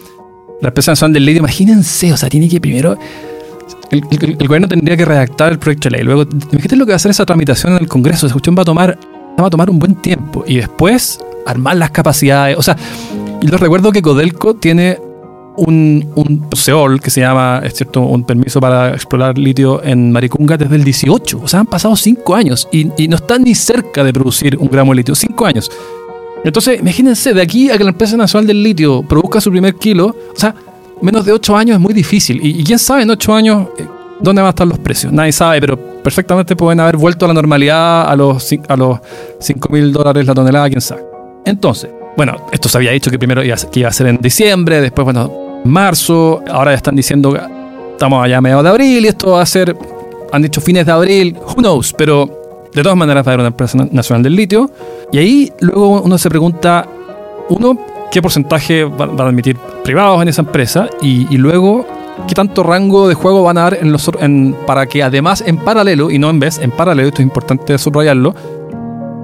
la 0.61 0.69
empresa 0.69 0.93
nacional 0.93 1.13
del 1.13 1.27
litio, 1.27 1.41
imagínense, 1.41 2.13
o 2.13 2.17
sea, 2.17 2.29
tiene 2.29 2.49
que 2.49 2.61
primero. 2.61 2.97
el, 3.91 4.37
gobierno 4.47 4.69
tendría 4.69 4.97
que 4.97 5.05
redactar 5.05 5.53
el 5.53 5.59
proyecto 5.59 5.89
de 5.89 5.97
ley. 5.97 6.05
Luego, 6.05 6.23
imagínate 6.23 6.77
lo 6.77 6.87
que 6.87 6.91
va 6.91 6.95
a 6.95 6.97
hacer 6.97 7.11
esa 7.11 7.27
tramitación 7.27 7.73
en 7.73 7.81
el 7.81 7.89
Congreso. 7.89 8.27
Esa 8.27 8.35
cuestión 8.35 8.55
va 8.57 8.63
a 8.63 8.65
tomar, 8.65 8.99
va 9.41 9.47
a 9.47 9.51
tomar 9.51 9.71
un 9.71 9.79
buen 9.79 9.97
tiempo. 9.97 10.45
Y 10.47 10.57
después, 10.57 11.19
armar 11.47 11.77
las 11.77 11.91
capacidades. 11.91 12.57
O 12.57 12.63
sea, 12.63 12.77
y 13.43 13.47
les 13.47 13.61
recuerdo 13.61 13.93
que 13.93 14.01
Codelco 14.01 14.55
tiene 14.55 14.99
un, 15.57 16.11
un 16.15 16.49
SEOL 16.55 17.01
que 17.01 17.11
se 17.11 17.21
llama, 17.21 17.61
es 17.63 17.75
cierto, 17.75 18.03
un 18.03 18.25
permiso 18.25 18.61
para 18.61 18.91
explorar 18.91 19.39
litio 19.39 19.83
en 19.85 20.11
Maricunga 20.13 20.57
desde 20.57 20.77
el 20.77 20.85
18. 20.85 21.41
O 21.43 21.49
sea, 21.49 21.61
han 21.61 21.67
pasado 21.67 21.97
5 21.97 22.35
años 22.35 22.69
y, 22.73 22.91
y, 23.03 23.09
no 23.09 23.17
están 23.17 23.43
ni 23.43 23.55
cerca 23.55 24.03
de 24.03 24.13
producir 24.13 24.57
un 24.59 24.69
gramo 24.69 24.93
de 24.93 24.97
litio. 24.97 25.15
5 25.15 25.47
años. 25.47 25.71
Entonces, 26.45 26.79
imagínense, 26.79 27.33
de 27.33 27.41
aquí 27.41 27.71
a 27.71 27.79
que 27.79 27.85
la 27.85 27.91
empresa 27.91 28.17
nacional 28.17 28.47
del 28.47 28.63
litio 28.63 29.03
produzca 29.03 29.41
su 29.41 29.51
primer 29.51 29.75
kilo, 29.77 30.09
o 30.09 30.37
sea, 30.39 30.55
menos 31.01 31.25
de 31.25 31.33
8 31.33 31.57
años 31.57 31.75
es 31.77 31.81
muy 31.81 31.95
difícil. 31.95 32.39
Y, 32.43 32.63
quién 32.63 32.79
sabe 32.79 33.03
en 33.03 33.11
8 33.11 33.35
años 33.35 33.69
eh, 33.79 33.87
dónde 34.21 34.43
van 34.43 34.49
a 34.49 34.51
estar 34.51 34.67
los 34.67 34.79
precios. 34.79 35.11
Nadie 35.11 35.33
sabe, 35.33 35.61
pero 35.61 35.79
perfectamente 36.03 36.55
pueden 36.55 36.81
haber 36.81 36.99
vuelto 36.99 37.25
a 37.25 37.29
la 37.29 37.35
normalidad 37.35 38.09
a 38.09 38.15
los, 38.15 38.53
a 38.69 38.77
los 38.77 38.99
5 39.41 39.69
mil 39.71 39.91
dólares 39.91 40.27
la 40.27 40.35
tonelada, 40.35 40.69
quién 40.69 40.83
sabe. 40.83 41.03
Entonces, 41.47 41.91
bueno, 42.17 42.37
esto 42.53 42.69
se 42.69 42.77
había 42.77 42.93
dicho 42.93 43.11
que 43.11 43.19
primero 43.19 43.43
iba, 43.43 43.57
que 43.57 43.81
iba 43.81 43.89
a 43.89 43.93
ser 43.93 44.09
en 44.09 44.19
diciembre, 44.19 44.83
después, 44.83 45.05
bueno, 45.05 45.63
marzo, 45.65 46.43
ahora 46.51 46.73
ya 46.73 46.77
están 46.77 46.95
diciendo 46.95 47.33
que 47.33 47.41
estamos 47.93 48.23
allá 48.23 48.37
a 48.37 48.41
mediados 48.43 48.65
de 48.65 48.71
abril 48.71 49.05
y 49.05 49.09
esto 49.09 49.33
va 49.33 49.43
a 49.43 49.47
ser, 49.47 49.75
han 50.31 50.43
dicho 50.43 50.61
fines 50.61 50.85
de 50.85 50.93
abril, 50.93 51.37
who 51.39 51.55
knows, 51.57 51.95
pero 51.97 52.44
de 52.75 52.83
todas 52.83 52.99
maneras 52.99 53.25
va 53.25 53.31
a 53.31 53.35
haber 53.35 53.41
una 53.41 53.49
empresa 53.49 53.79
nacional 53.91 54.23
del 54.23 54.35
litio. 54.35 54.71
Y 55.13 55.19
ahí 55.19 55.53
luego 55.61 56.03
uno 56.03 56.19
se 56.19 56.29
pregunta, 56.29 56.87
uno, 57.49 57.79
qué 58.11 58.21
porcentaje 58.21 58.85
van 58.85 59.19
a 59.19 59.23
admitir 59.25 59.57
privados 59.85 60.21
en 60.23 60.29
esa 60.29 60.43
empresa 60.43 60.89
y, 61.01 61.37
luego 61.37 61.87
qué 62.29 62.35
tanto 62.35 62.63
rango 62.63 63.09
de 63.09 63.15
juego 63.15 63.43
van 63.43 63.59
a 63.59 63.63
dar 63.63 63.79
en 63.81 63.93
los, 63.93 64.11
en, 64.21 64.57
para 64.67 64.87
que 64.87 65.03
además 65.03 65.43
en 65.47 65.57
paralelo, 65.57 66.11
y 66.11 66.19
no 66.19 66.31
en 66.31 66.41
vez, 66.41 66.59
en 66.59 66.71
paralelo, 66.71 67.09
esto 67.09 67.23
es 67.23 67.27
importante 67.27 67.79
subrayarlo, 67.79 68.35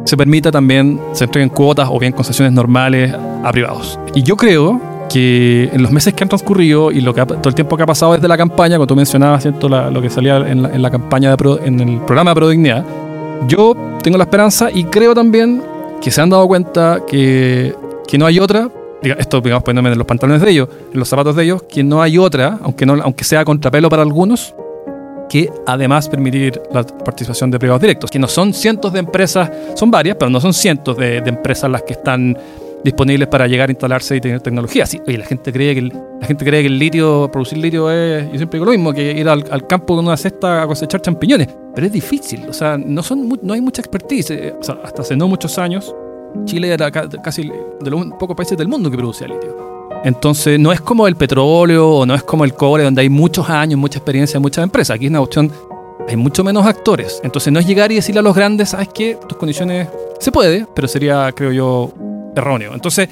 se 0.04 0.16
permita 0.16 0.50
también 0.50 1.00
se 1.12 1.24
entreguen 1.24 1.50
cuotas 1.50 1.88
o 1.90 1.98
bien 1.98 2.12
concesiones 2.12 2.52
normales 2.52 3.14
a 3.44 3.52
privados. 3.52 3.98
Y 4.14 4.22
yo 4.22 4.36
creo 4.36 4.80
que 5.08 5.70
en 5.72 5.82
los 5.82 5.90
meses 5.90 6.14
que 6.14 6.22
han 6.22 6.28
transcurrido 6.28 6.92
y 6.92 7.00
lo 7.00 7.12
que 7.14 7.24
todo 7.26 7.48
el 7.48 7.54
tiempo 7.54 7.76
que 7.76 7.82
ha 7.82 7.86
pasado 7.86 8.12
desde 8.12 8.28
la 8.28 8.36
campaña, 8.36 8.76
cuando 8.76 8.88
tú 8.88 8.96
mencionabas 8.96 9.42
¿cierto? 9.42 9.68
lo 9.68 10.00
que 10.00 10.08
salía 10.08 10.36
en 10.38 10.82
la, 10.82 10.90
campaña, 10.90 11.34
de 11.34 11.58
en 11.64 11.80
el 11.80 11.98
programa 11.98 12.30
de 12.30 12.34
Prodignidad, 12.36 12.84
yo 13.46 13.74
tengo 14.02 14.18
la 14.18 14.24
esperanza 14.24 14.70
y 14.72 14.84
creo 14.84 15.14
también 15.14 15.62
que 16.00 16.10
se 16.10 16.20
han 16.20 16.30
dado 16.30 16.46
cuenta 16.46 17.02
que, 17.06 17.74
que 18.06 18.18
no 18.18 18.26
hay 18.26 18.38
otra 18.38 18.70
esto 19.02 19.40
digamos 19.40 19.62
poniéndome 19.62 19.92
en 19.92 19.98
los 19.98 20.06
pantalones 20.06 20.42
de 20.42 20.50
ellos, 20.50 20.68
en 20.92 20.98
los 20.98 21.08
zapatos 21.08 21.34
de 21.36 21.44
ellos, 21.44 21.62
que 21.62 21.82
no 21.82 22.02
hay 22.02 22.18
otra, 22.18 22.58
aunque, 22.62 22.84
no, 22.84 22.94
aunque 23.02 23.24
sea 23.24 23.44
contrapelo 23.44 23.88
para 23.88 24.02
algunos, 24.02 24.54
que 25.28 25.50
además 25.66 26.08
permitir 26.08 26.60
la 26.72 26.82
participación 26.84 27.50
de 27.50 27.58
privados 27.58 27.80
directos, 27.80 28.10
que 28.10 28.18
no 28.18 28.28
son 28.28 28.52
cientos 28.52 28.92
de 28.92 28.98
empresas, 28.98 29.50
son 29.74 29.90
varias, 29.90 30.16
pero 30.18 30.30
no 30.30 30.40
son 30.40 30.52
cientos 30.52 30.96
de, 30.96 31.18
empresas 31.18 31.70
las 31.70 31.82
que 31.82 31.92
están 31.92 32.36
disponibles 32.84 33.28
para 33.28 33.46
llegar 33.46 33.68
a 33.68 33.72
instalarse 33.72 34.16
y 34.16 34.20
tener 34.20 34.40
tecnología. 34.40 34.86
Sí, 34.86 35.00
oye, 35.06 35.18
la 35.18 35.26
gente 35.26 35.52
cree 35.52 35.74
que 35.74 35.82
la 35.82 36.26
gente 36.26 36.44
cree 36.44 36.62
que 36.62 36.68
el 36.68 36.78
litio, 36.78 37.30
producir 37.30 37.58
litio 37.58 37.90
es, 37.90 38.24
yo 38.30 38.36
siempre 38.36 38.58
digo 38.58 38.66
lo 38.66 38.72
mismo, 38.72 38.92
que 38.92 39.12
ir 39.12 39.28
al, 39.28 39.66
campo 39.66 39.96
con 39.96 40.06
una 40.06 40.16
cesta 40.16 40.62
a 40.62 40.66
cosechar 40.66 41.00
champiñones, 41.00 41.48
pero 41.74 41.86
es 41.86 41.92
difícil, 41.92 42.48
o 42.48 42.52
sea, 42.52 42.76
no, 42.76 43.02
son, 43.02 43.38
no 43.42 43.54
hay 43.54 43.60
mucha 43.60 43.80
expertise, 43.80 44.30
eh, 44.30 44.54
hasta 44.60 45.02
hace 45.02 45.16
no 45.16 45.28
muchos 45.28 45.58
años 45.58 45.94
Chile 46.44 46.72
era 46.72 46.90
casi 46.90 47.50
de 47.80 47.90
los 47.90 48.06
pocos 48.18 48.36
países 48.36 48.56
del 48.56 48.68
mundo 48.68 48.90
que 48.90 48.96
producía 48.96 49.28
litio. 49.28 49.70
Entonces, 50.04 50.58
no 50.58 50.72
es 50.72 50.80
como 50.80 51.06
el 51.06 51.16
petróleo 51.16 51.88
o 51.88 52.06
no 52.06 52.14
es 52.14 52.22
como 52.22 52.44
el 52.44 52.54
cobre, 52.54 52.84
donde 52.84 53.02
hay 53.02 53.08
muchos 53.08 53.50
años, 53.50 53.78
mucha 53.78 53.98
experiencia, 53.98 54.40
muchas 54.40 54.64
empresas. 54.64 54.94
Aquí 54.94 55.06
es 55.06 55.10
una 55.10 55.20
opción, 55.20 55.52
hay 56.08 56.16
mucho 56.16 56.42
menos 56.42 56.64
actores. 56.64 57.20
Entonces, 57.22 57.52
no 57.52 57.60
es 57.60 57.66
llegar 57.66 57.92
y 57.92 57.96
decirle 57.96 58.20
a 58.20 58.22
los 58.22 58.34
grandes, 58.34 58.70
¿sabes 58.70 58.88
qué? 58.94 59.18
Tus 59.28 59.36
condiciones 59.36 59.88
se 60.18 60.32
puede, 60.32 60.66
pero 60.74 60.88
sería, 60.88 61.30
creo 61.32 61.52
yo, 61.52 61.92
erróneo. 62.34 62.74
Entonces, 62.74 63.08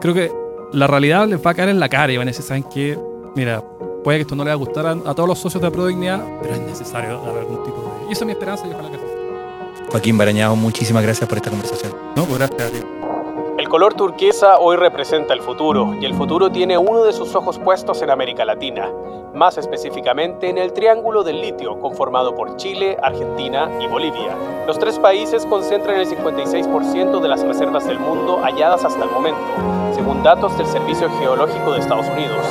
creo 0.00 0.14
que 0.14 0.32
la 0.72 0.86
realidad 0.86 1.26
les 1.26 1.44
va 1.44 1.50
a 1.50 1.54
caer 1.54 1.70
en 1.70 1.80
la 1.80 1.88
cara 1.88 2.12
y 2.12 2.16
van 2.16 2.28
a 2.28 2.30
decir, 2.30 2.44
¿saben 2.44 2.64
qué? 2.64 2.98
Mira, 3.34 3.62
puede 4.04 4.18
que 4.18 4.22
esto 4.22 4.36
no 4.36 4.44
le 4.44 4.50
va 4.50 4.54
a 4.54 4.56
gustar 4.56 4.86
a, 4.86 5.14
todos 5.14 5.28
los 5.28 5.38
socios 5.38 5.62
de 5.62 5.70
Prodignidad, 5.70 6.24
pero 6.42 6.54
es 6.54 6.60
necesario 6.60 7.20
dar 7.20 7.38
algún 7.38 7.62
tipo 7.64 7.82
de. 7.82 8.10
Y 8.10 8.12
esa 8.12 8.24
es 8.24 8.26
mi 8.26 8.32
esperanza 8.32 8.66
y 8.66 8.72
ojalá 8.72 8.90
que 8.90 8.98
Joaquín 9.90 10.18
Barañado, 10.18 10.54
muchísimas 10.54 11.02
gracias 11.02 11.28
por 11.28 11.38
esta 11.38 11.50
conversación. 11.50 11.92
No, 12.14 12.24
pues 12.24 12.38
gracias 12.38 12.62
a 12.62 12.70
ti. 12.70 12.97
El 13.68 13.72
color 13.72 13.92
turquesa 13.92 14.56
hoy 14.56 14.76
representa 14.76 15.34
el 15.34 15.42
futuro 15.42 15.94
y 16.00 16.06
el 16.06 16.14
futuro 16.14 16.50
tiene 16.50 16.78
uno 16.78 17.04
de 17.04 17.12
sus 17.12 17.34
ojos 17.34 17.58
puestos 17.58 18.00
en 18.00 18.08
América 18.08 18.46
Latina, 18.46 18.90
más 19.34 19.58
específicamente 19.58 20.48
en 20.48 20.56
el 20.56 20.72
Triángulo 20.72 21.22
del 21.22 21.42
Litio, 21.42 21.78
conformado 21.78 22.34
por 22.34 22.56
Chile, 22.56 22.96
Argentina 23.02 23.70
y 23.78 23.86
Bolivia. 23.86 24.34
Los 24.66 24.78
tres 24.78 24.98
países 24.98 25.44
concentran 25.44 26.00
el 26.00 26.06
56% 26.06 27.20
de 27.20 27.28
las 27.28 27.42
reservas 27.42 27.86
del 27.86 27.98
mundo 27.98 28.38
halladas 28.42 28.86
hasta 28.86 29.04
el 29.04 29.10
momento, 29.10 29.38
según 29.94 30.22
datos 30.22 30.56
del 30.56 30.66
Servicio 30.66 31.10
Geológico 31.18 31.72
de 31.72 31.80
Estados 31.80 32.08
Unidos. 32.08 32.46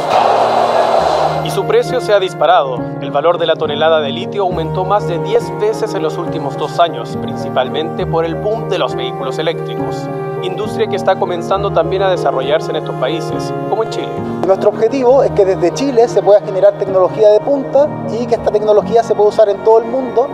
Y 1.45 1.50
su 1.50 1.65
precio 1.65 2.02
se 2.02 2.13
ha 2.13 2.19
disparado. 2.19 2.80
El 3.02 3.12
valor 3.12 3.38
de 3.38 3.45
la 3.45 3.56
tonelada 3.56 4.02
de 4.02 4.12
litio 4.12 4.43
aumentó 4.43 4.86
más 4.86 5.08
de 5.08 5.19
10 5.19 5.60
veces 5.60 5.93
en 5.93 6.04
los 6.04 6.17
últimos 6.17 6.58
dos 6.58 6.80
años, 6.80 7.17
principalmente 7.21 8.06
por 8.06 8.26
el 8.26 8.36
boom 8.36 8.69
de 8.69 8.78
los 8.78 8.95
vehículos 8.95 9.39
eléctricos, 9.39 10.10
industria 10.43 10.88
que 10.88 10.95
está 10.95 11.17
comenzando 11.17 11.71
también 11.71 12.02
a 12.02 12.10
desarrollarse 12.10 12.71
en 12.71 12.78
estos 12.78 12.95
países, 12.95 13.54
como 13.69 13.84
en 13.84 13.89
Chile. 13.89 14.10
Nuestro 14.45 14.69
objetivo 14.69 15.23
es 15.23 15.32
que 15.32 15.45
desde 15.45 15.73
Chile 15.73 16.08
se 16.08 16.21
pueda 16.21 16.41
generar 16.41 16.73
tecnología 16.73 17.30
de 17.30 17.39
punta 17.39 17.88
y 18.12 18.26
que 18.26 18.36
esta 18.36 18.52
tecnología 18.52 19.04
se 19.04 19.15
pueda 19.15 19.30
usar 19.30 19.50
en 19.50 19.63
todo 19.63 19.80
el 19.80 19.86
mundo 19.86 20.28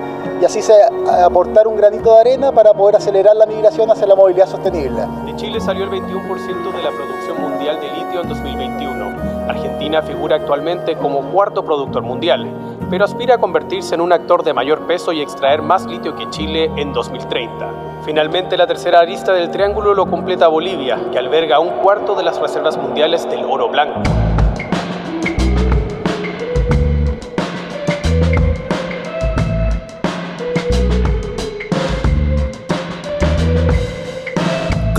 y 0.43 0.45
así 0.45 0.61
se 0.61 0.73
aportar 1.23 1.69
un 1.69 1.77
granito 1.77 2.15
de 2.15 2.19
arena 2.19 2.51
para 2.51 2.73
poder 2.73 2.97
acelerar 2.97 3.33
la 3.33 3.45
migración 3.45 3.89
hacia 3.89 4.05
la 4.05 4.13
movilidad 4.13 4.45
sostenible. 4.45 5.03
De 5.25 5.33
Chile 5.37 5.61
salió 5.61 5.85
el 5.85 5.89
21% 5.89 6.75
de 6.75 6.83
la 6.83 6.91
producción 6.91 7.41
mundial 7.41 7.79
de 7.79 7.89
litio 7.91 8.23
en 8.23 8.27
2021. 8.27 9.47
Argentina 9.47 10.01
figura 10.01 10.35
actualmente 10.35 10.97
como 10.97 11.21
cuarto 11.31 11.63
productor 11.63 12.03
mundial, 12.03 12.45
pero 12.89 13.05
aspira 13.05 13.35
a 13.35 13.37
convertirse 13.37 13.95
en 13.95 14.01
un 14.01 14.11
actor 14.11 14.43
de 14.43 14.51
mayor 14.51 14.85
peso 14.85 15.13
y 15.13 15.21
extraer 15.21 15.61
más 15.61 15.85
litio 15.85 16.13
que 16.13 16.29
Chile 16.29 16.69
en 16.75 16.91
2030. 16.91 18.01
Finalmente, 18.03 18.57
la 18.57 18.67
tercera 18.67 18.99
arista 18.99 19.31
del 19.31 19.49
triángulo 19.49 19.93
lo 19.93 20.07
completa 20.07 20.49
Bolivia, 20.49 20.99
que 21.13 21.19
alberga 21.19 21.61
un 21.61 21.69
cuarto 21.81 22.15
de 22.15 22.23
las 22.23 22.37
reservas 22.37 22.75
mundiales 22.75 23.29
del 23.29 23.45
oro 23.45 23.69
blanco. 23.69 24.01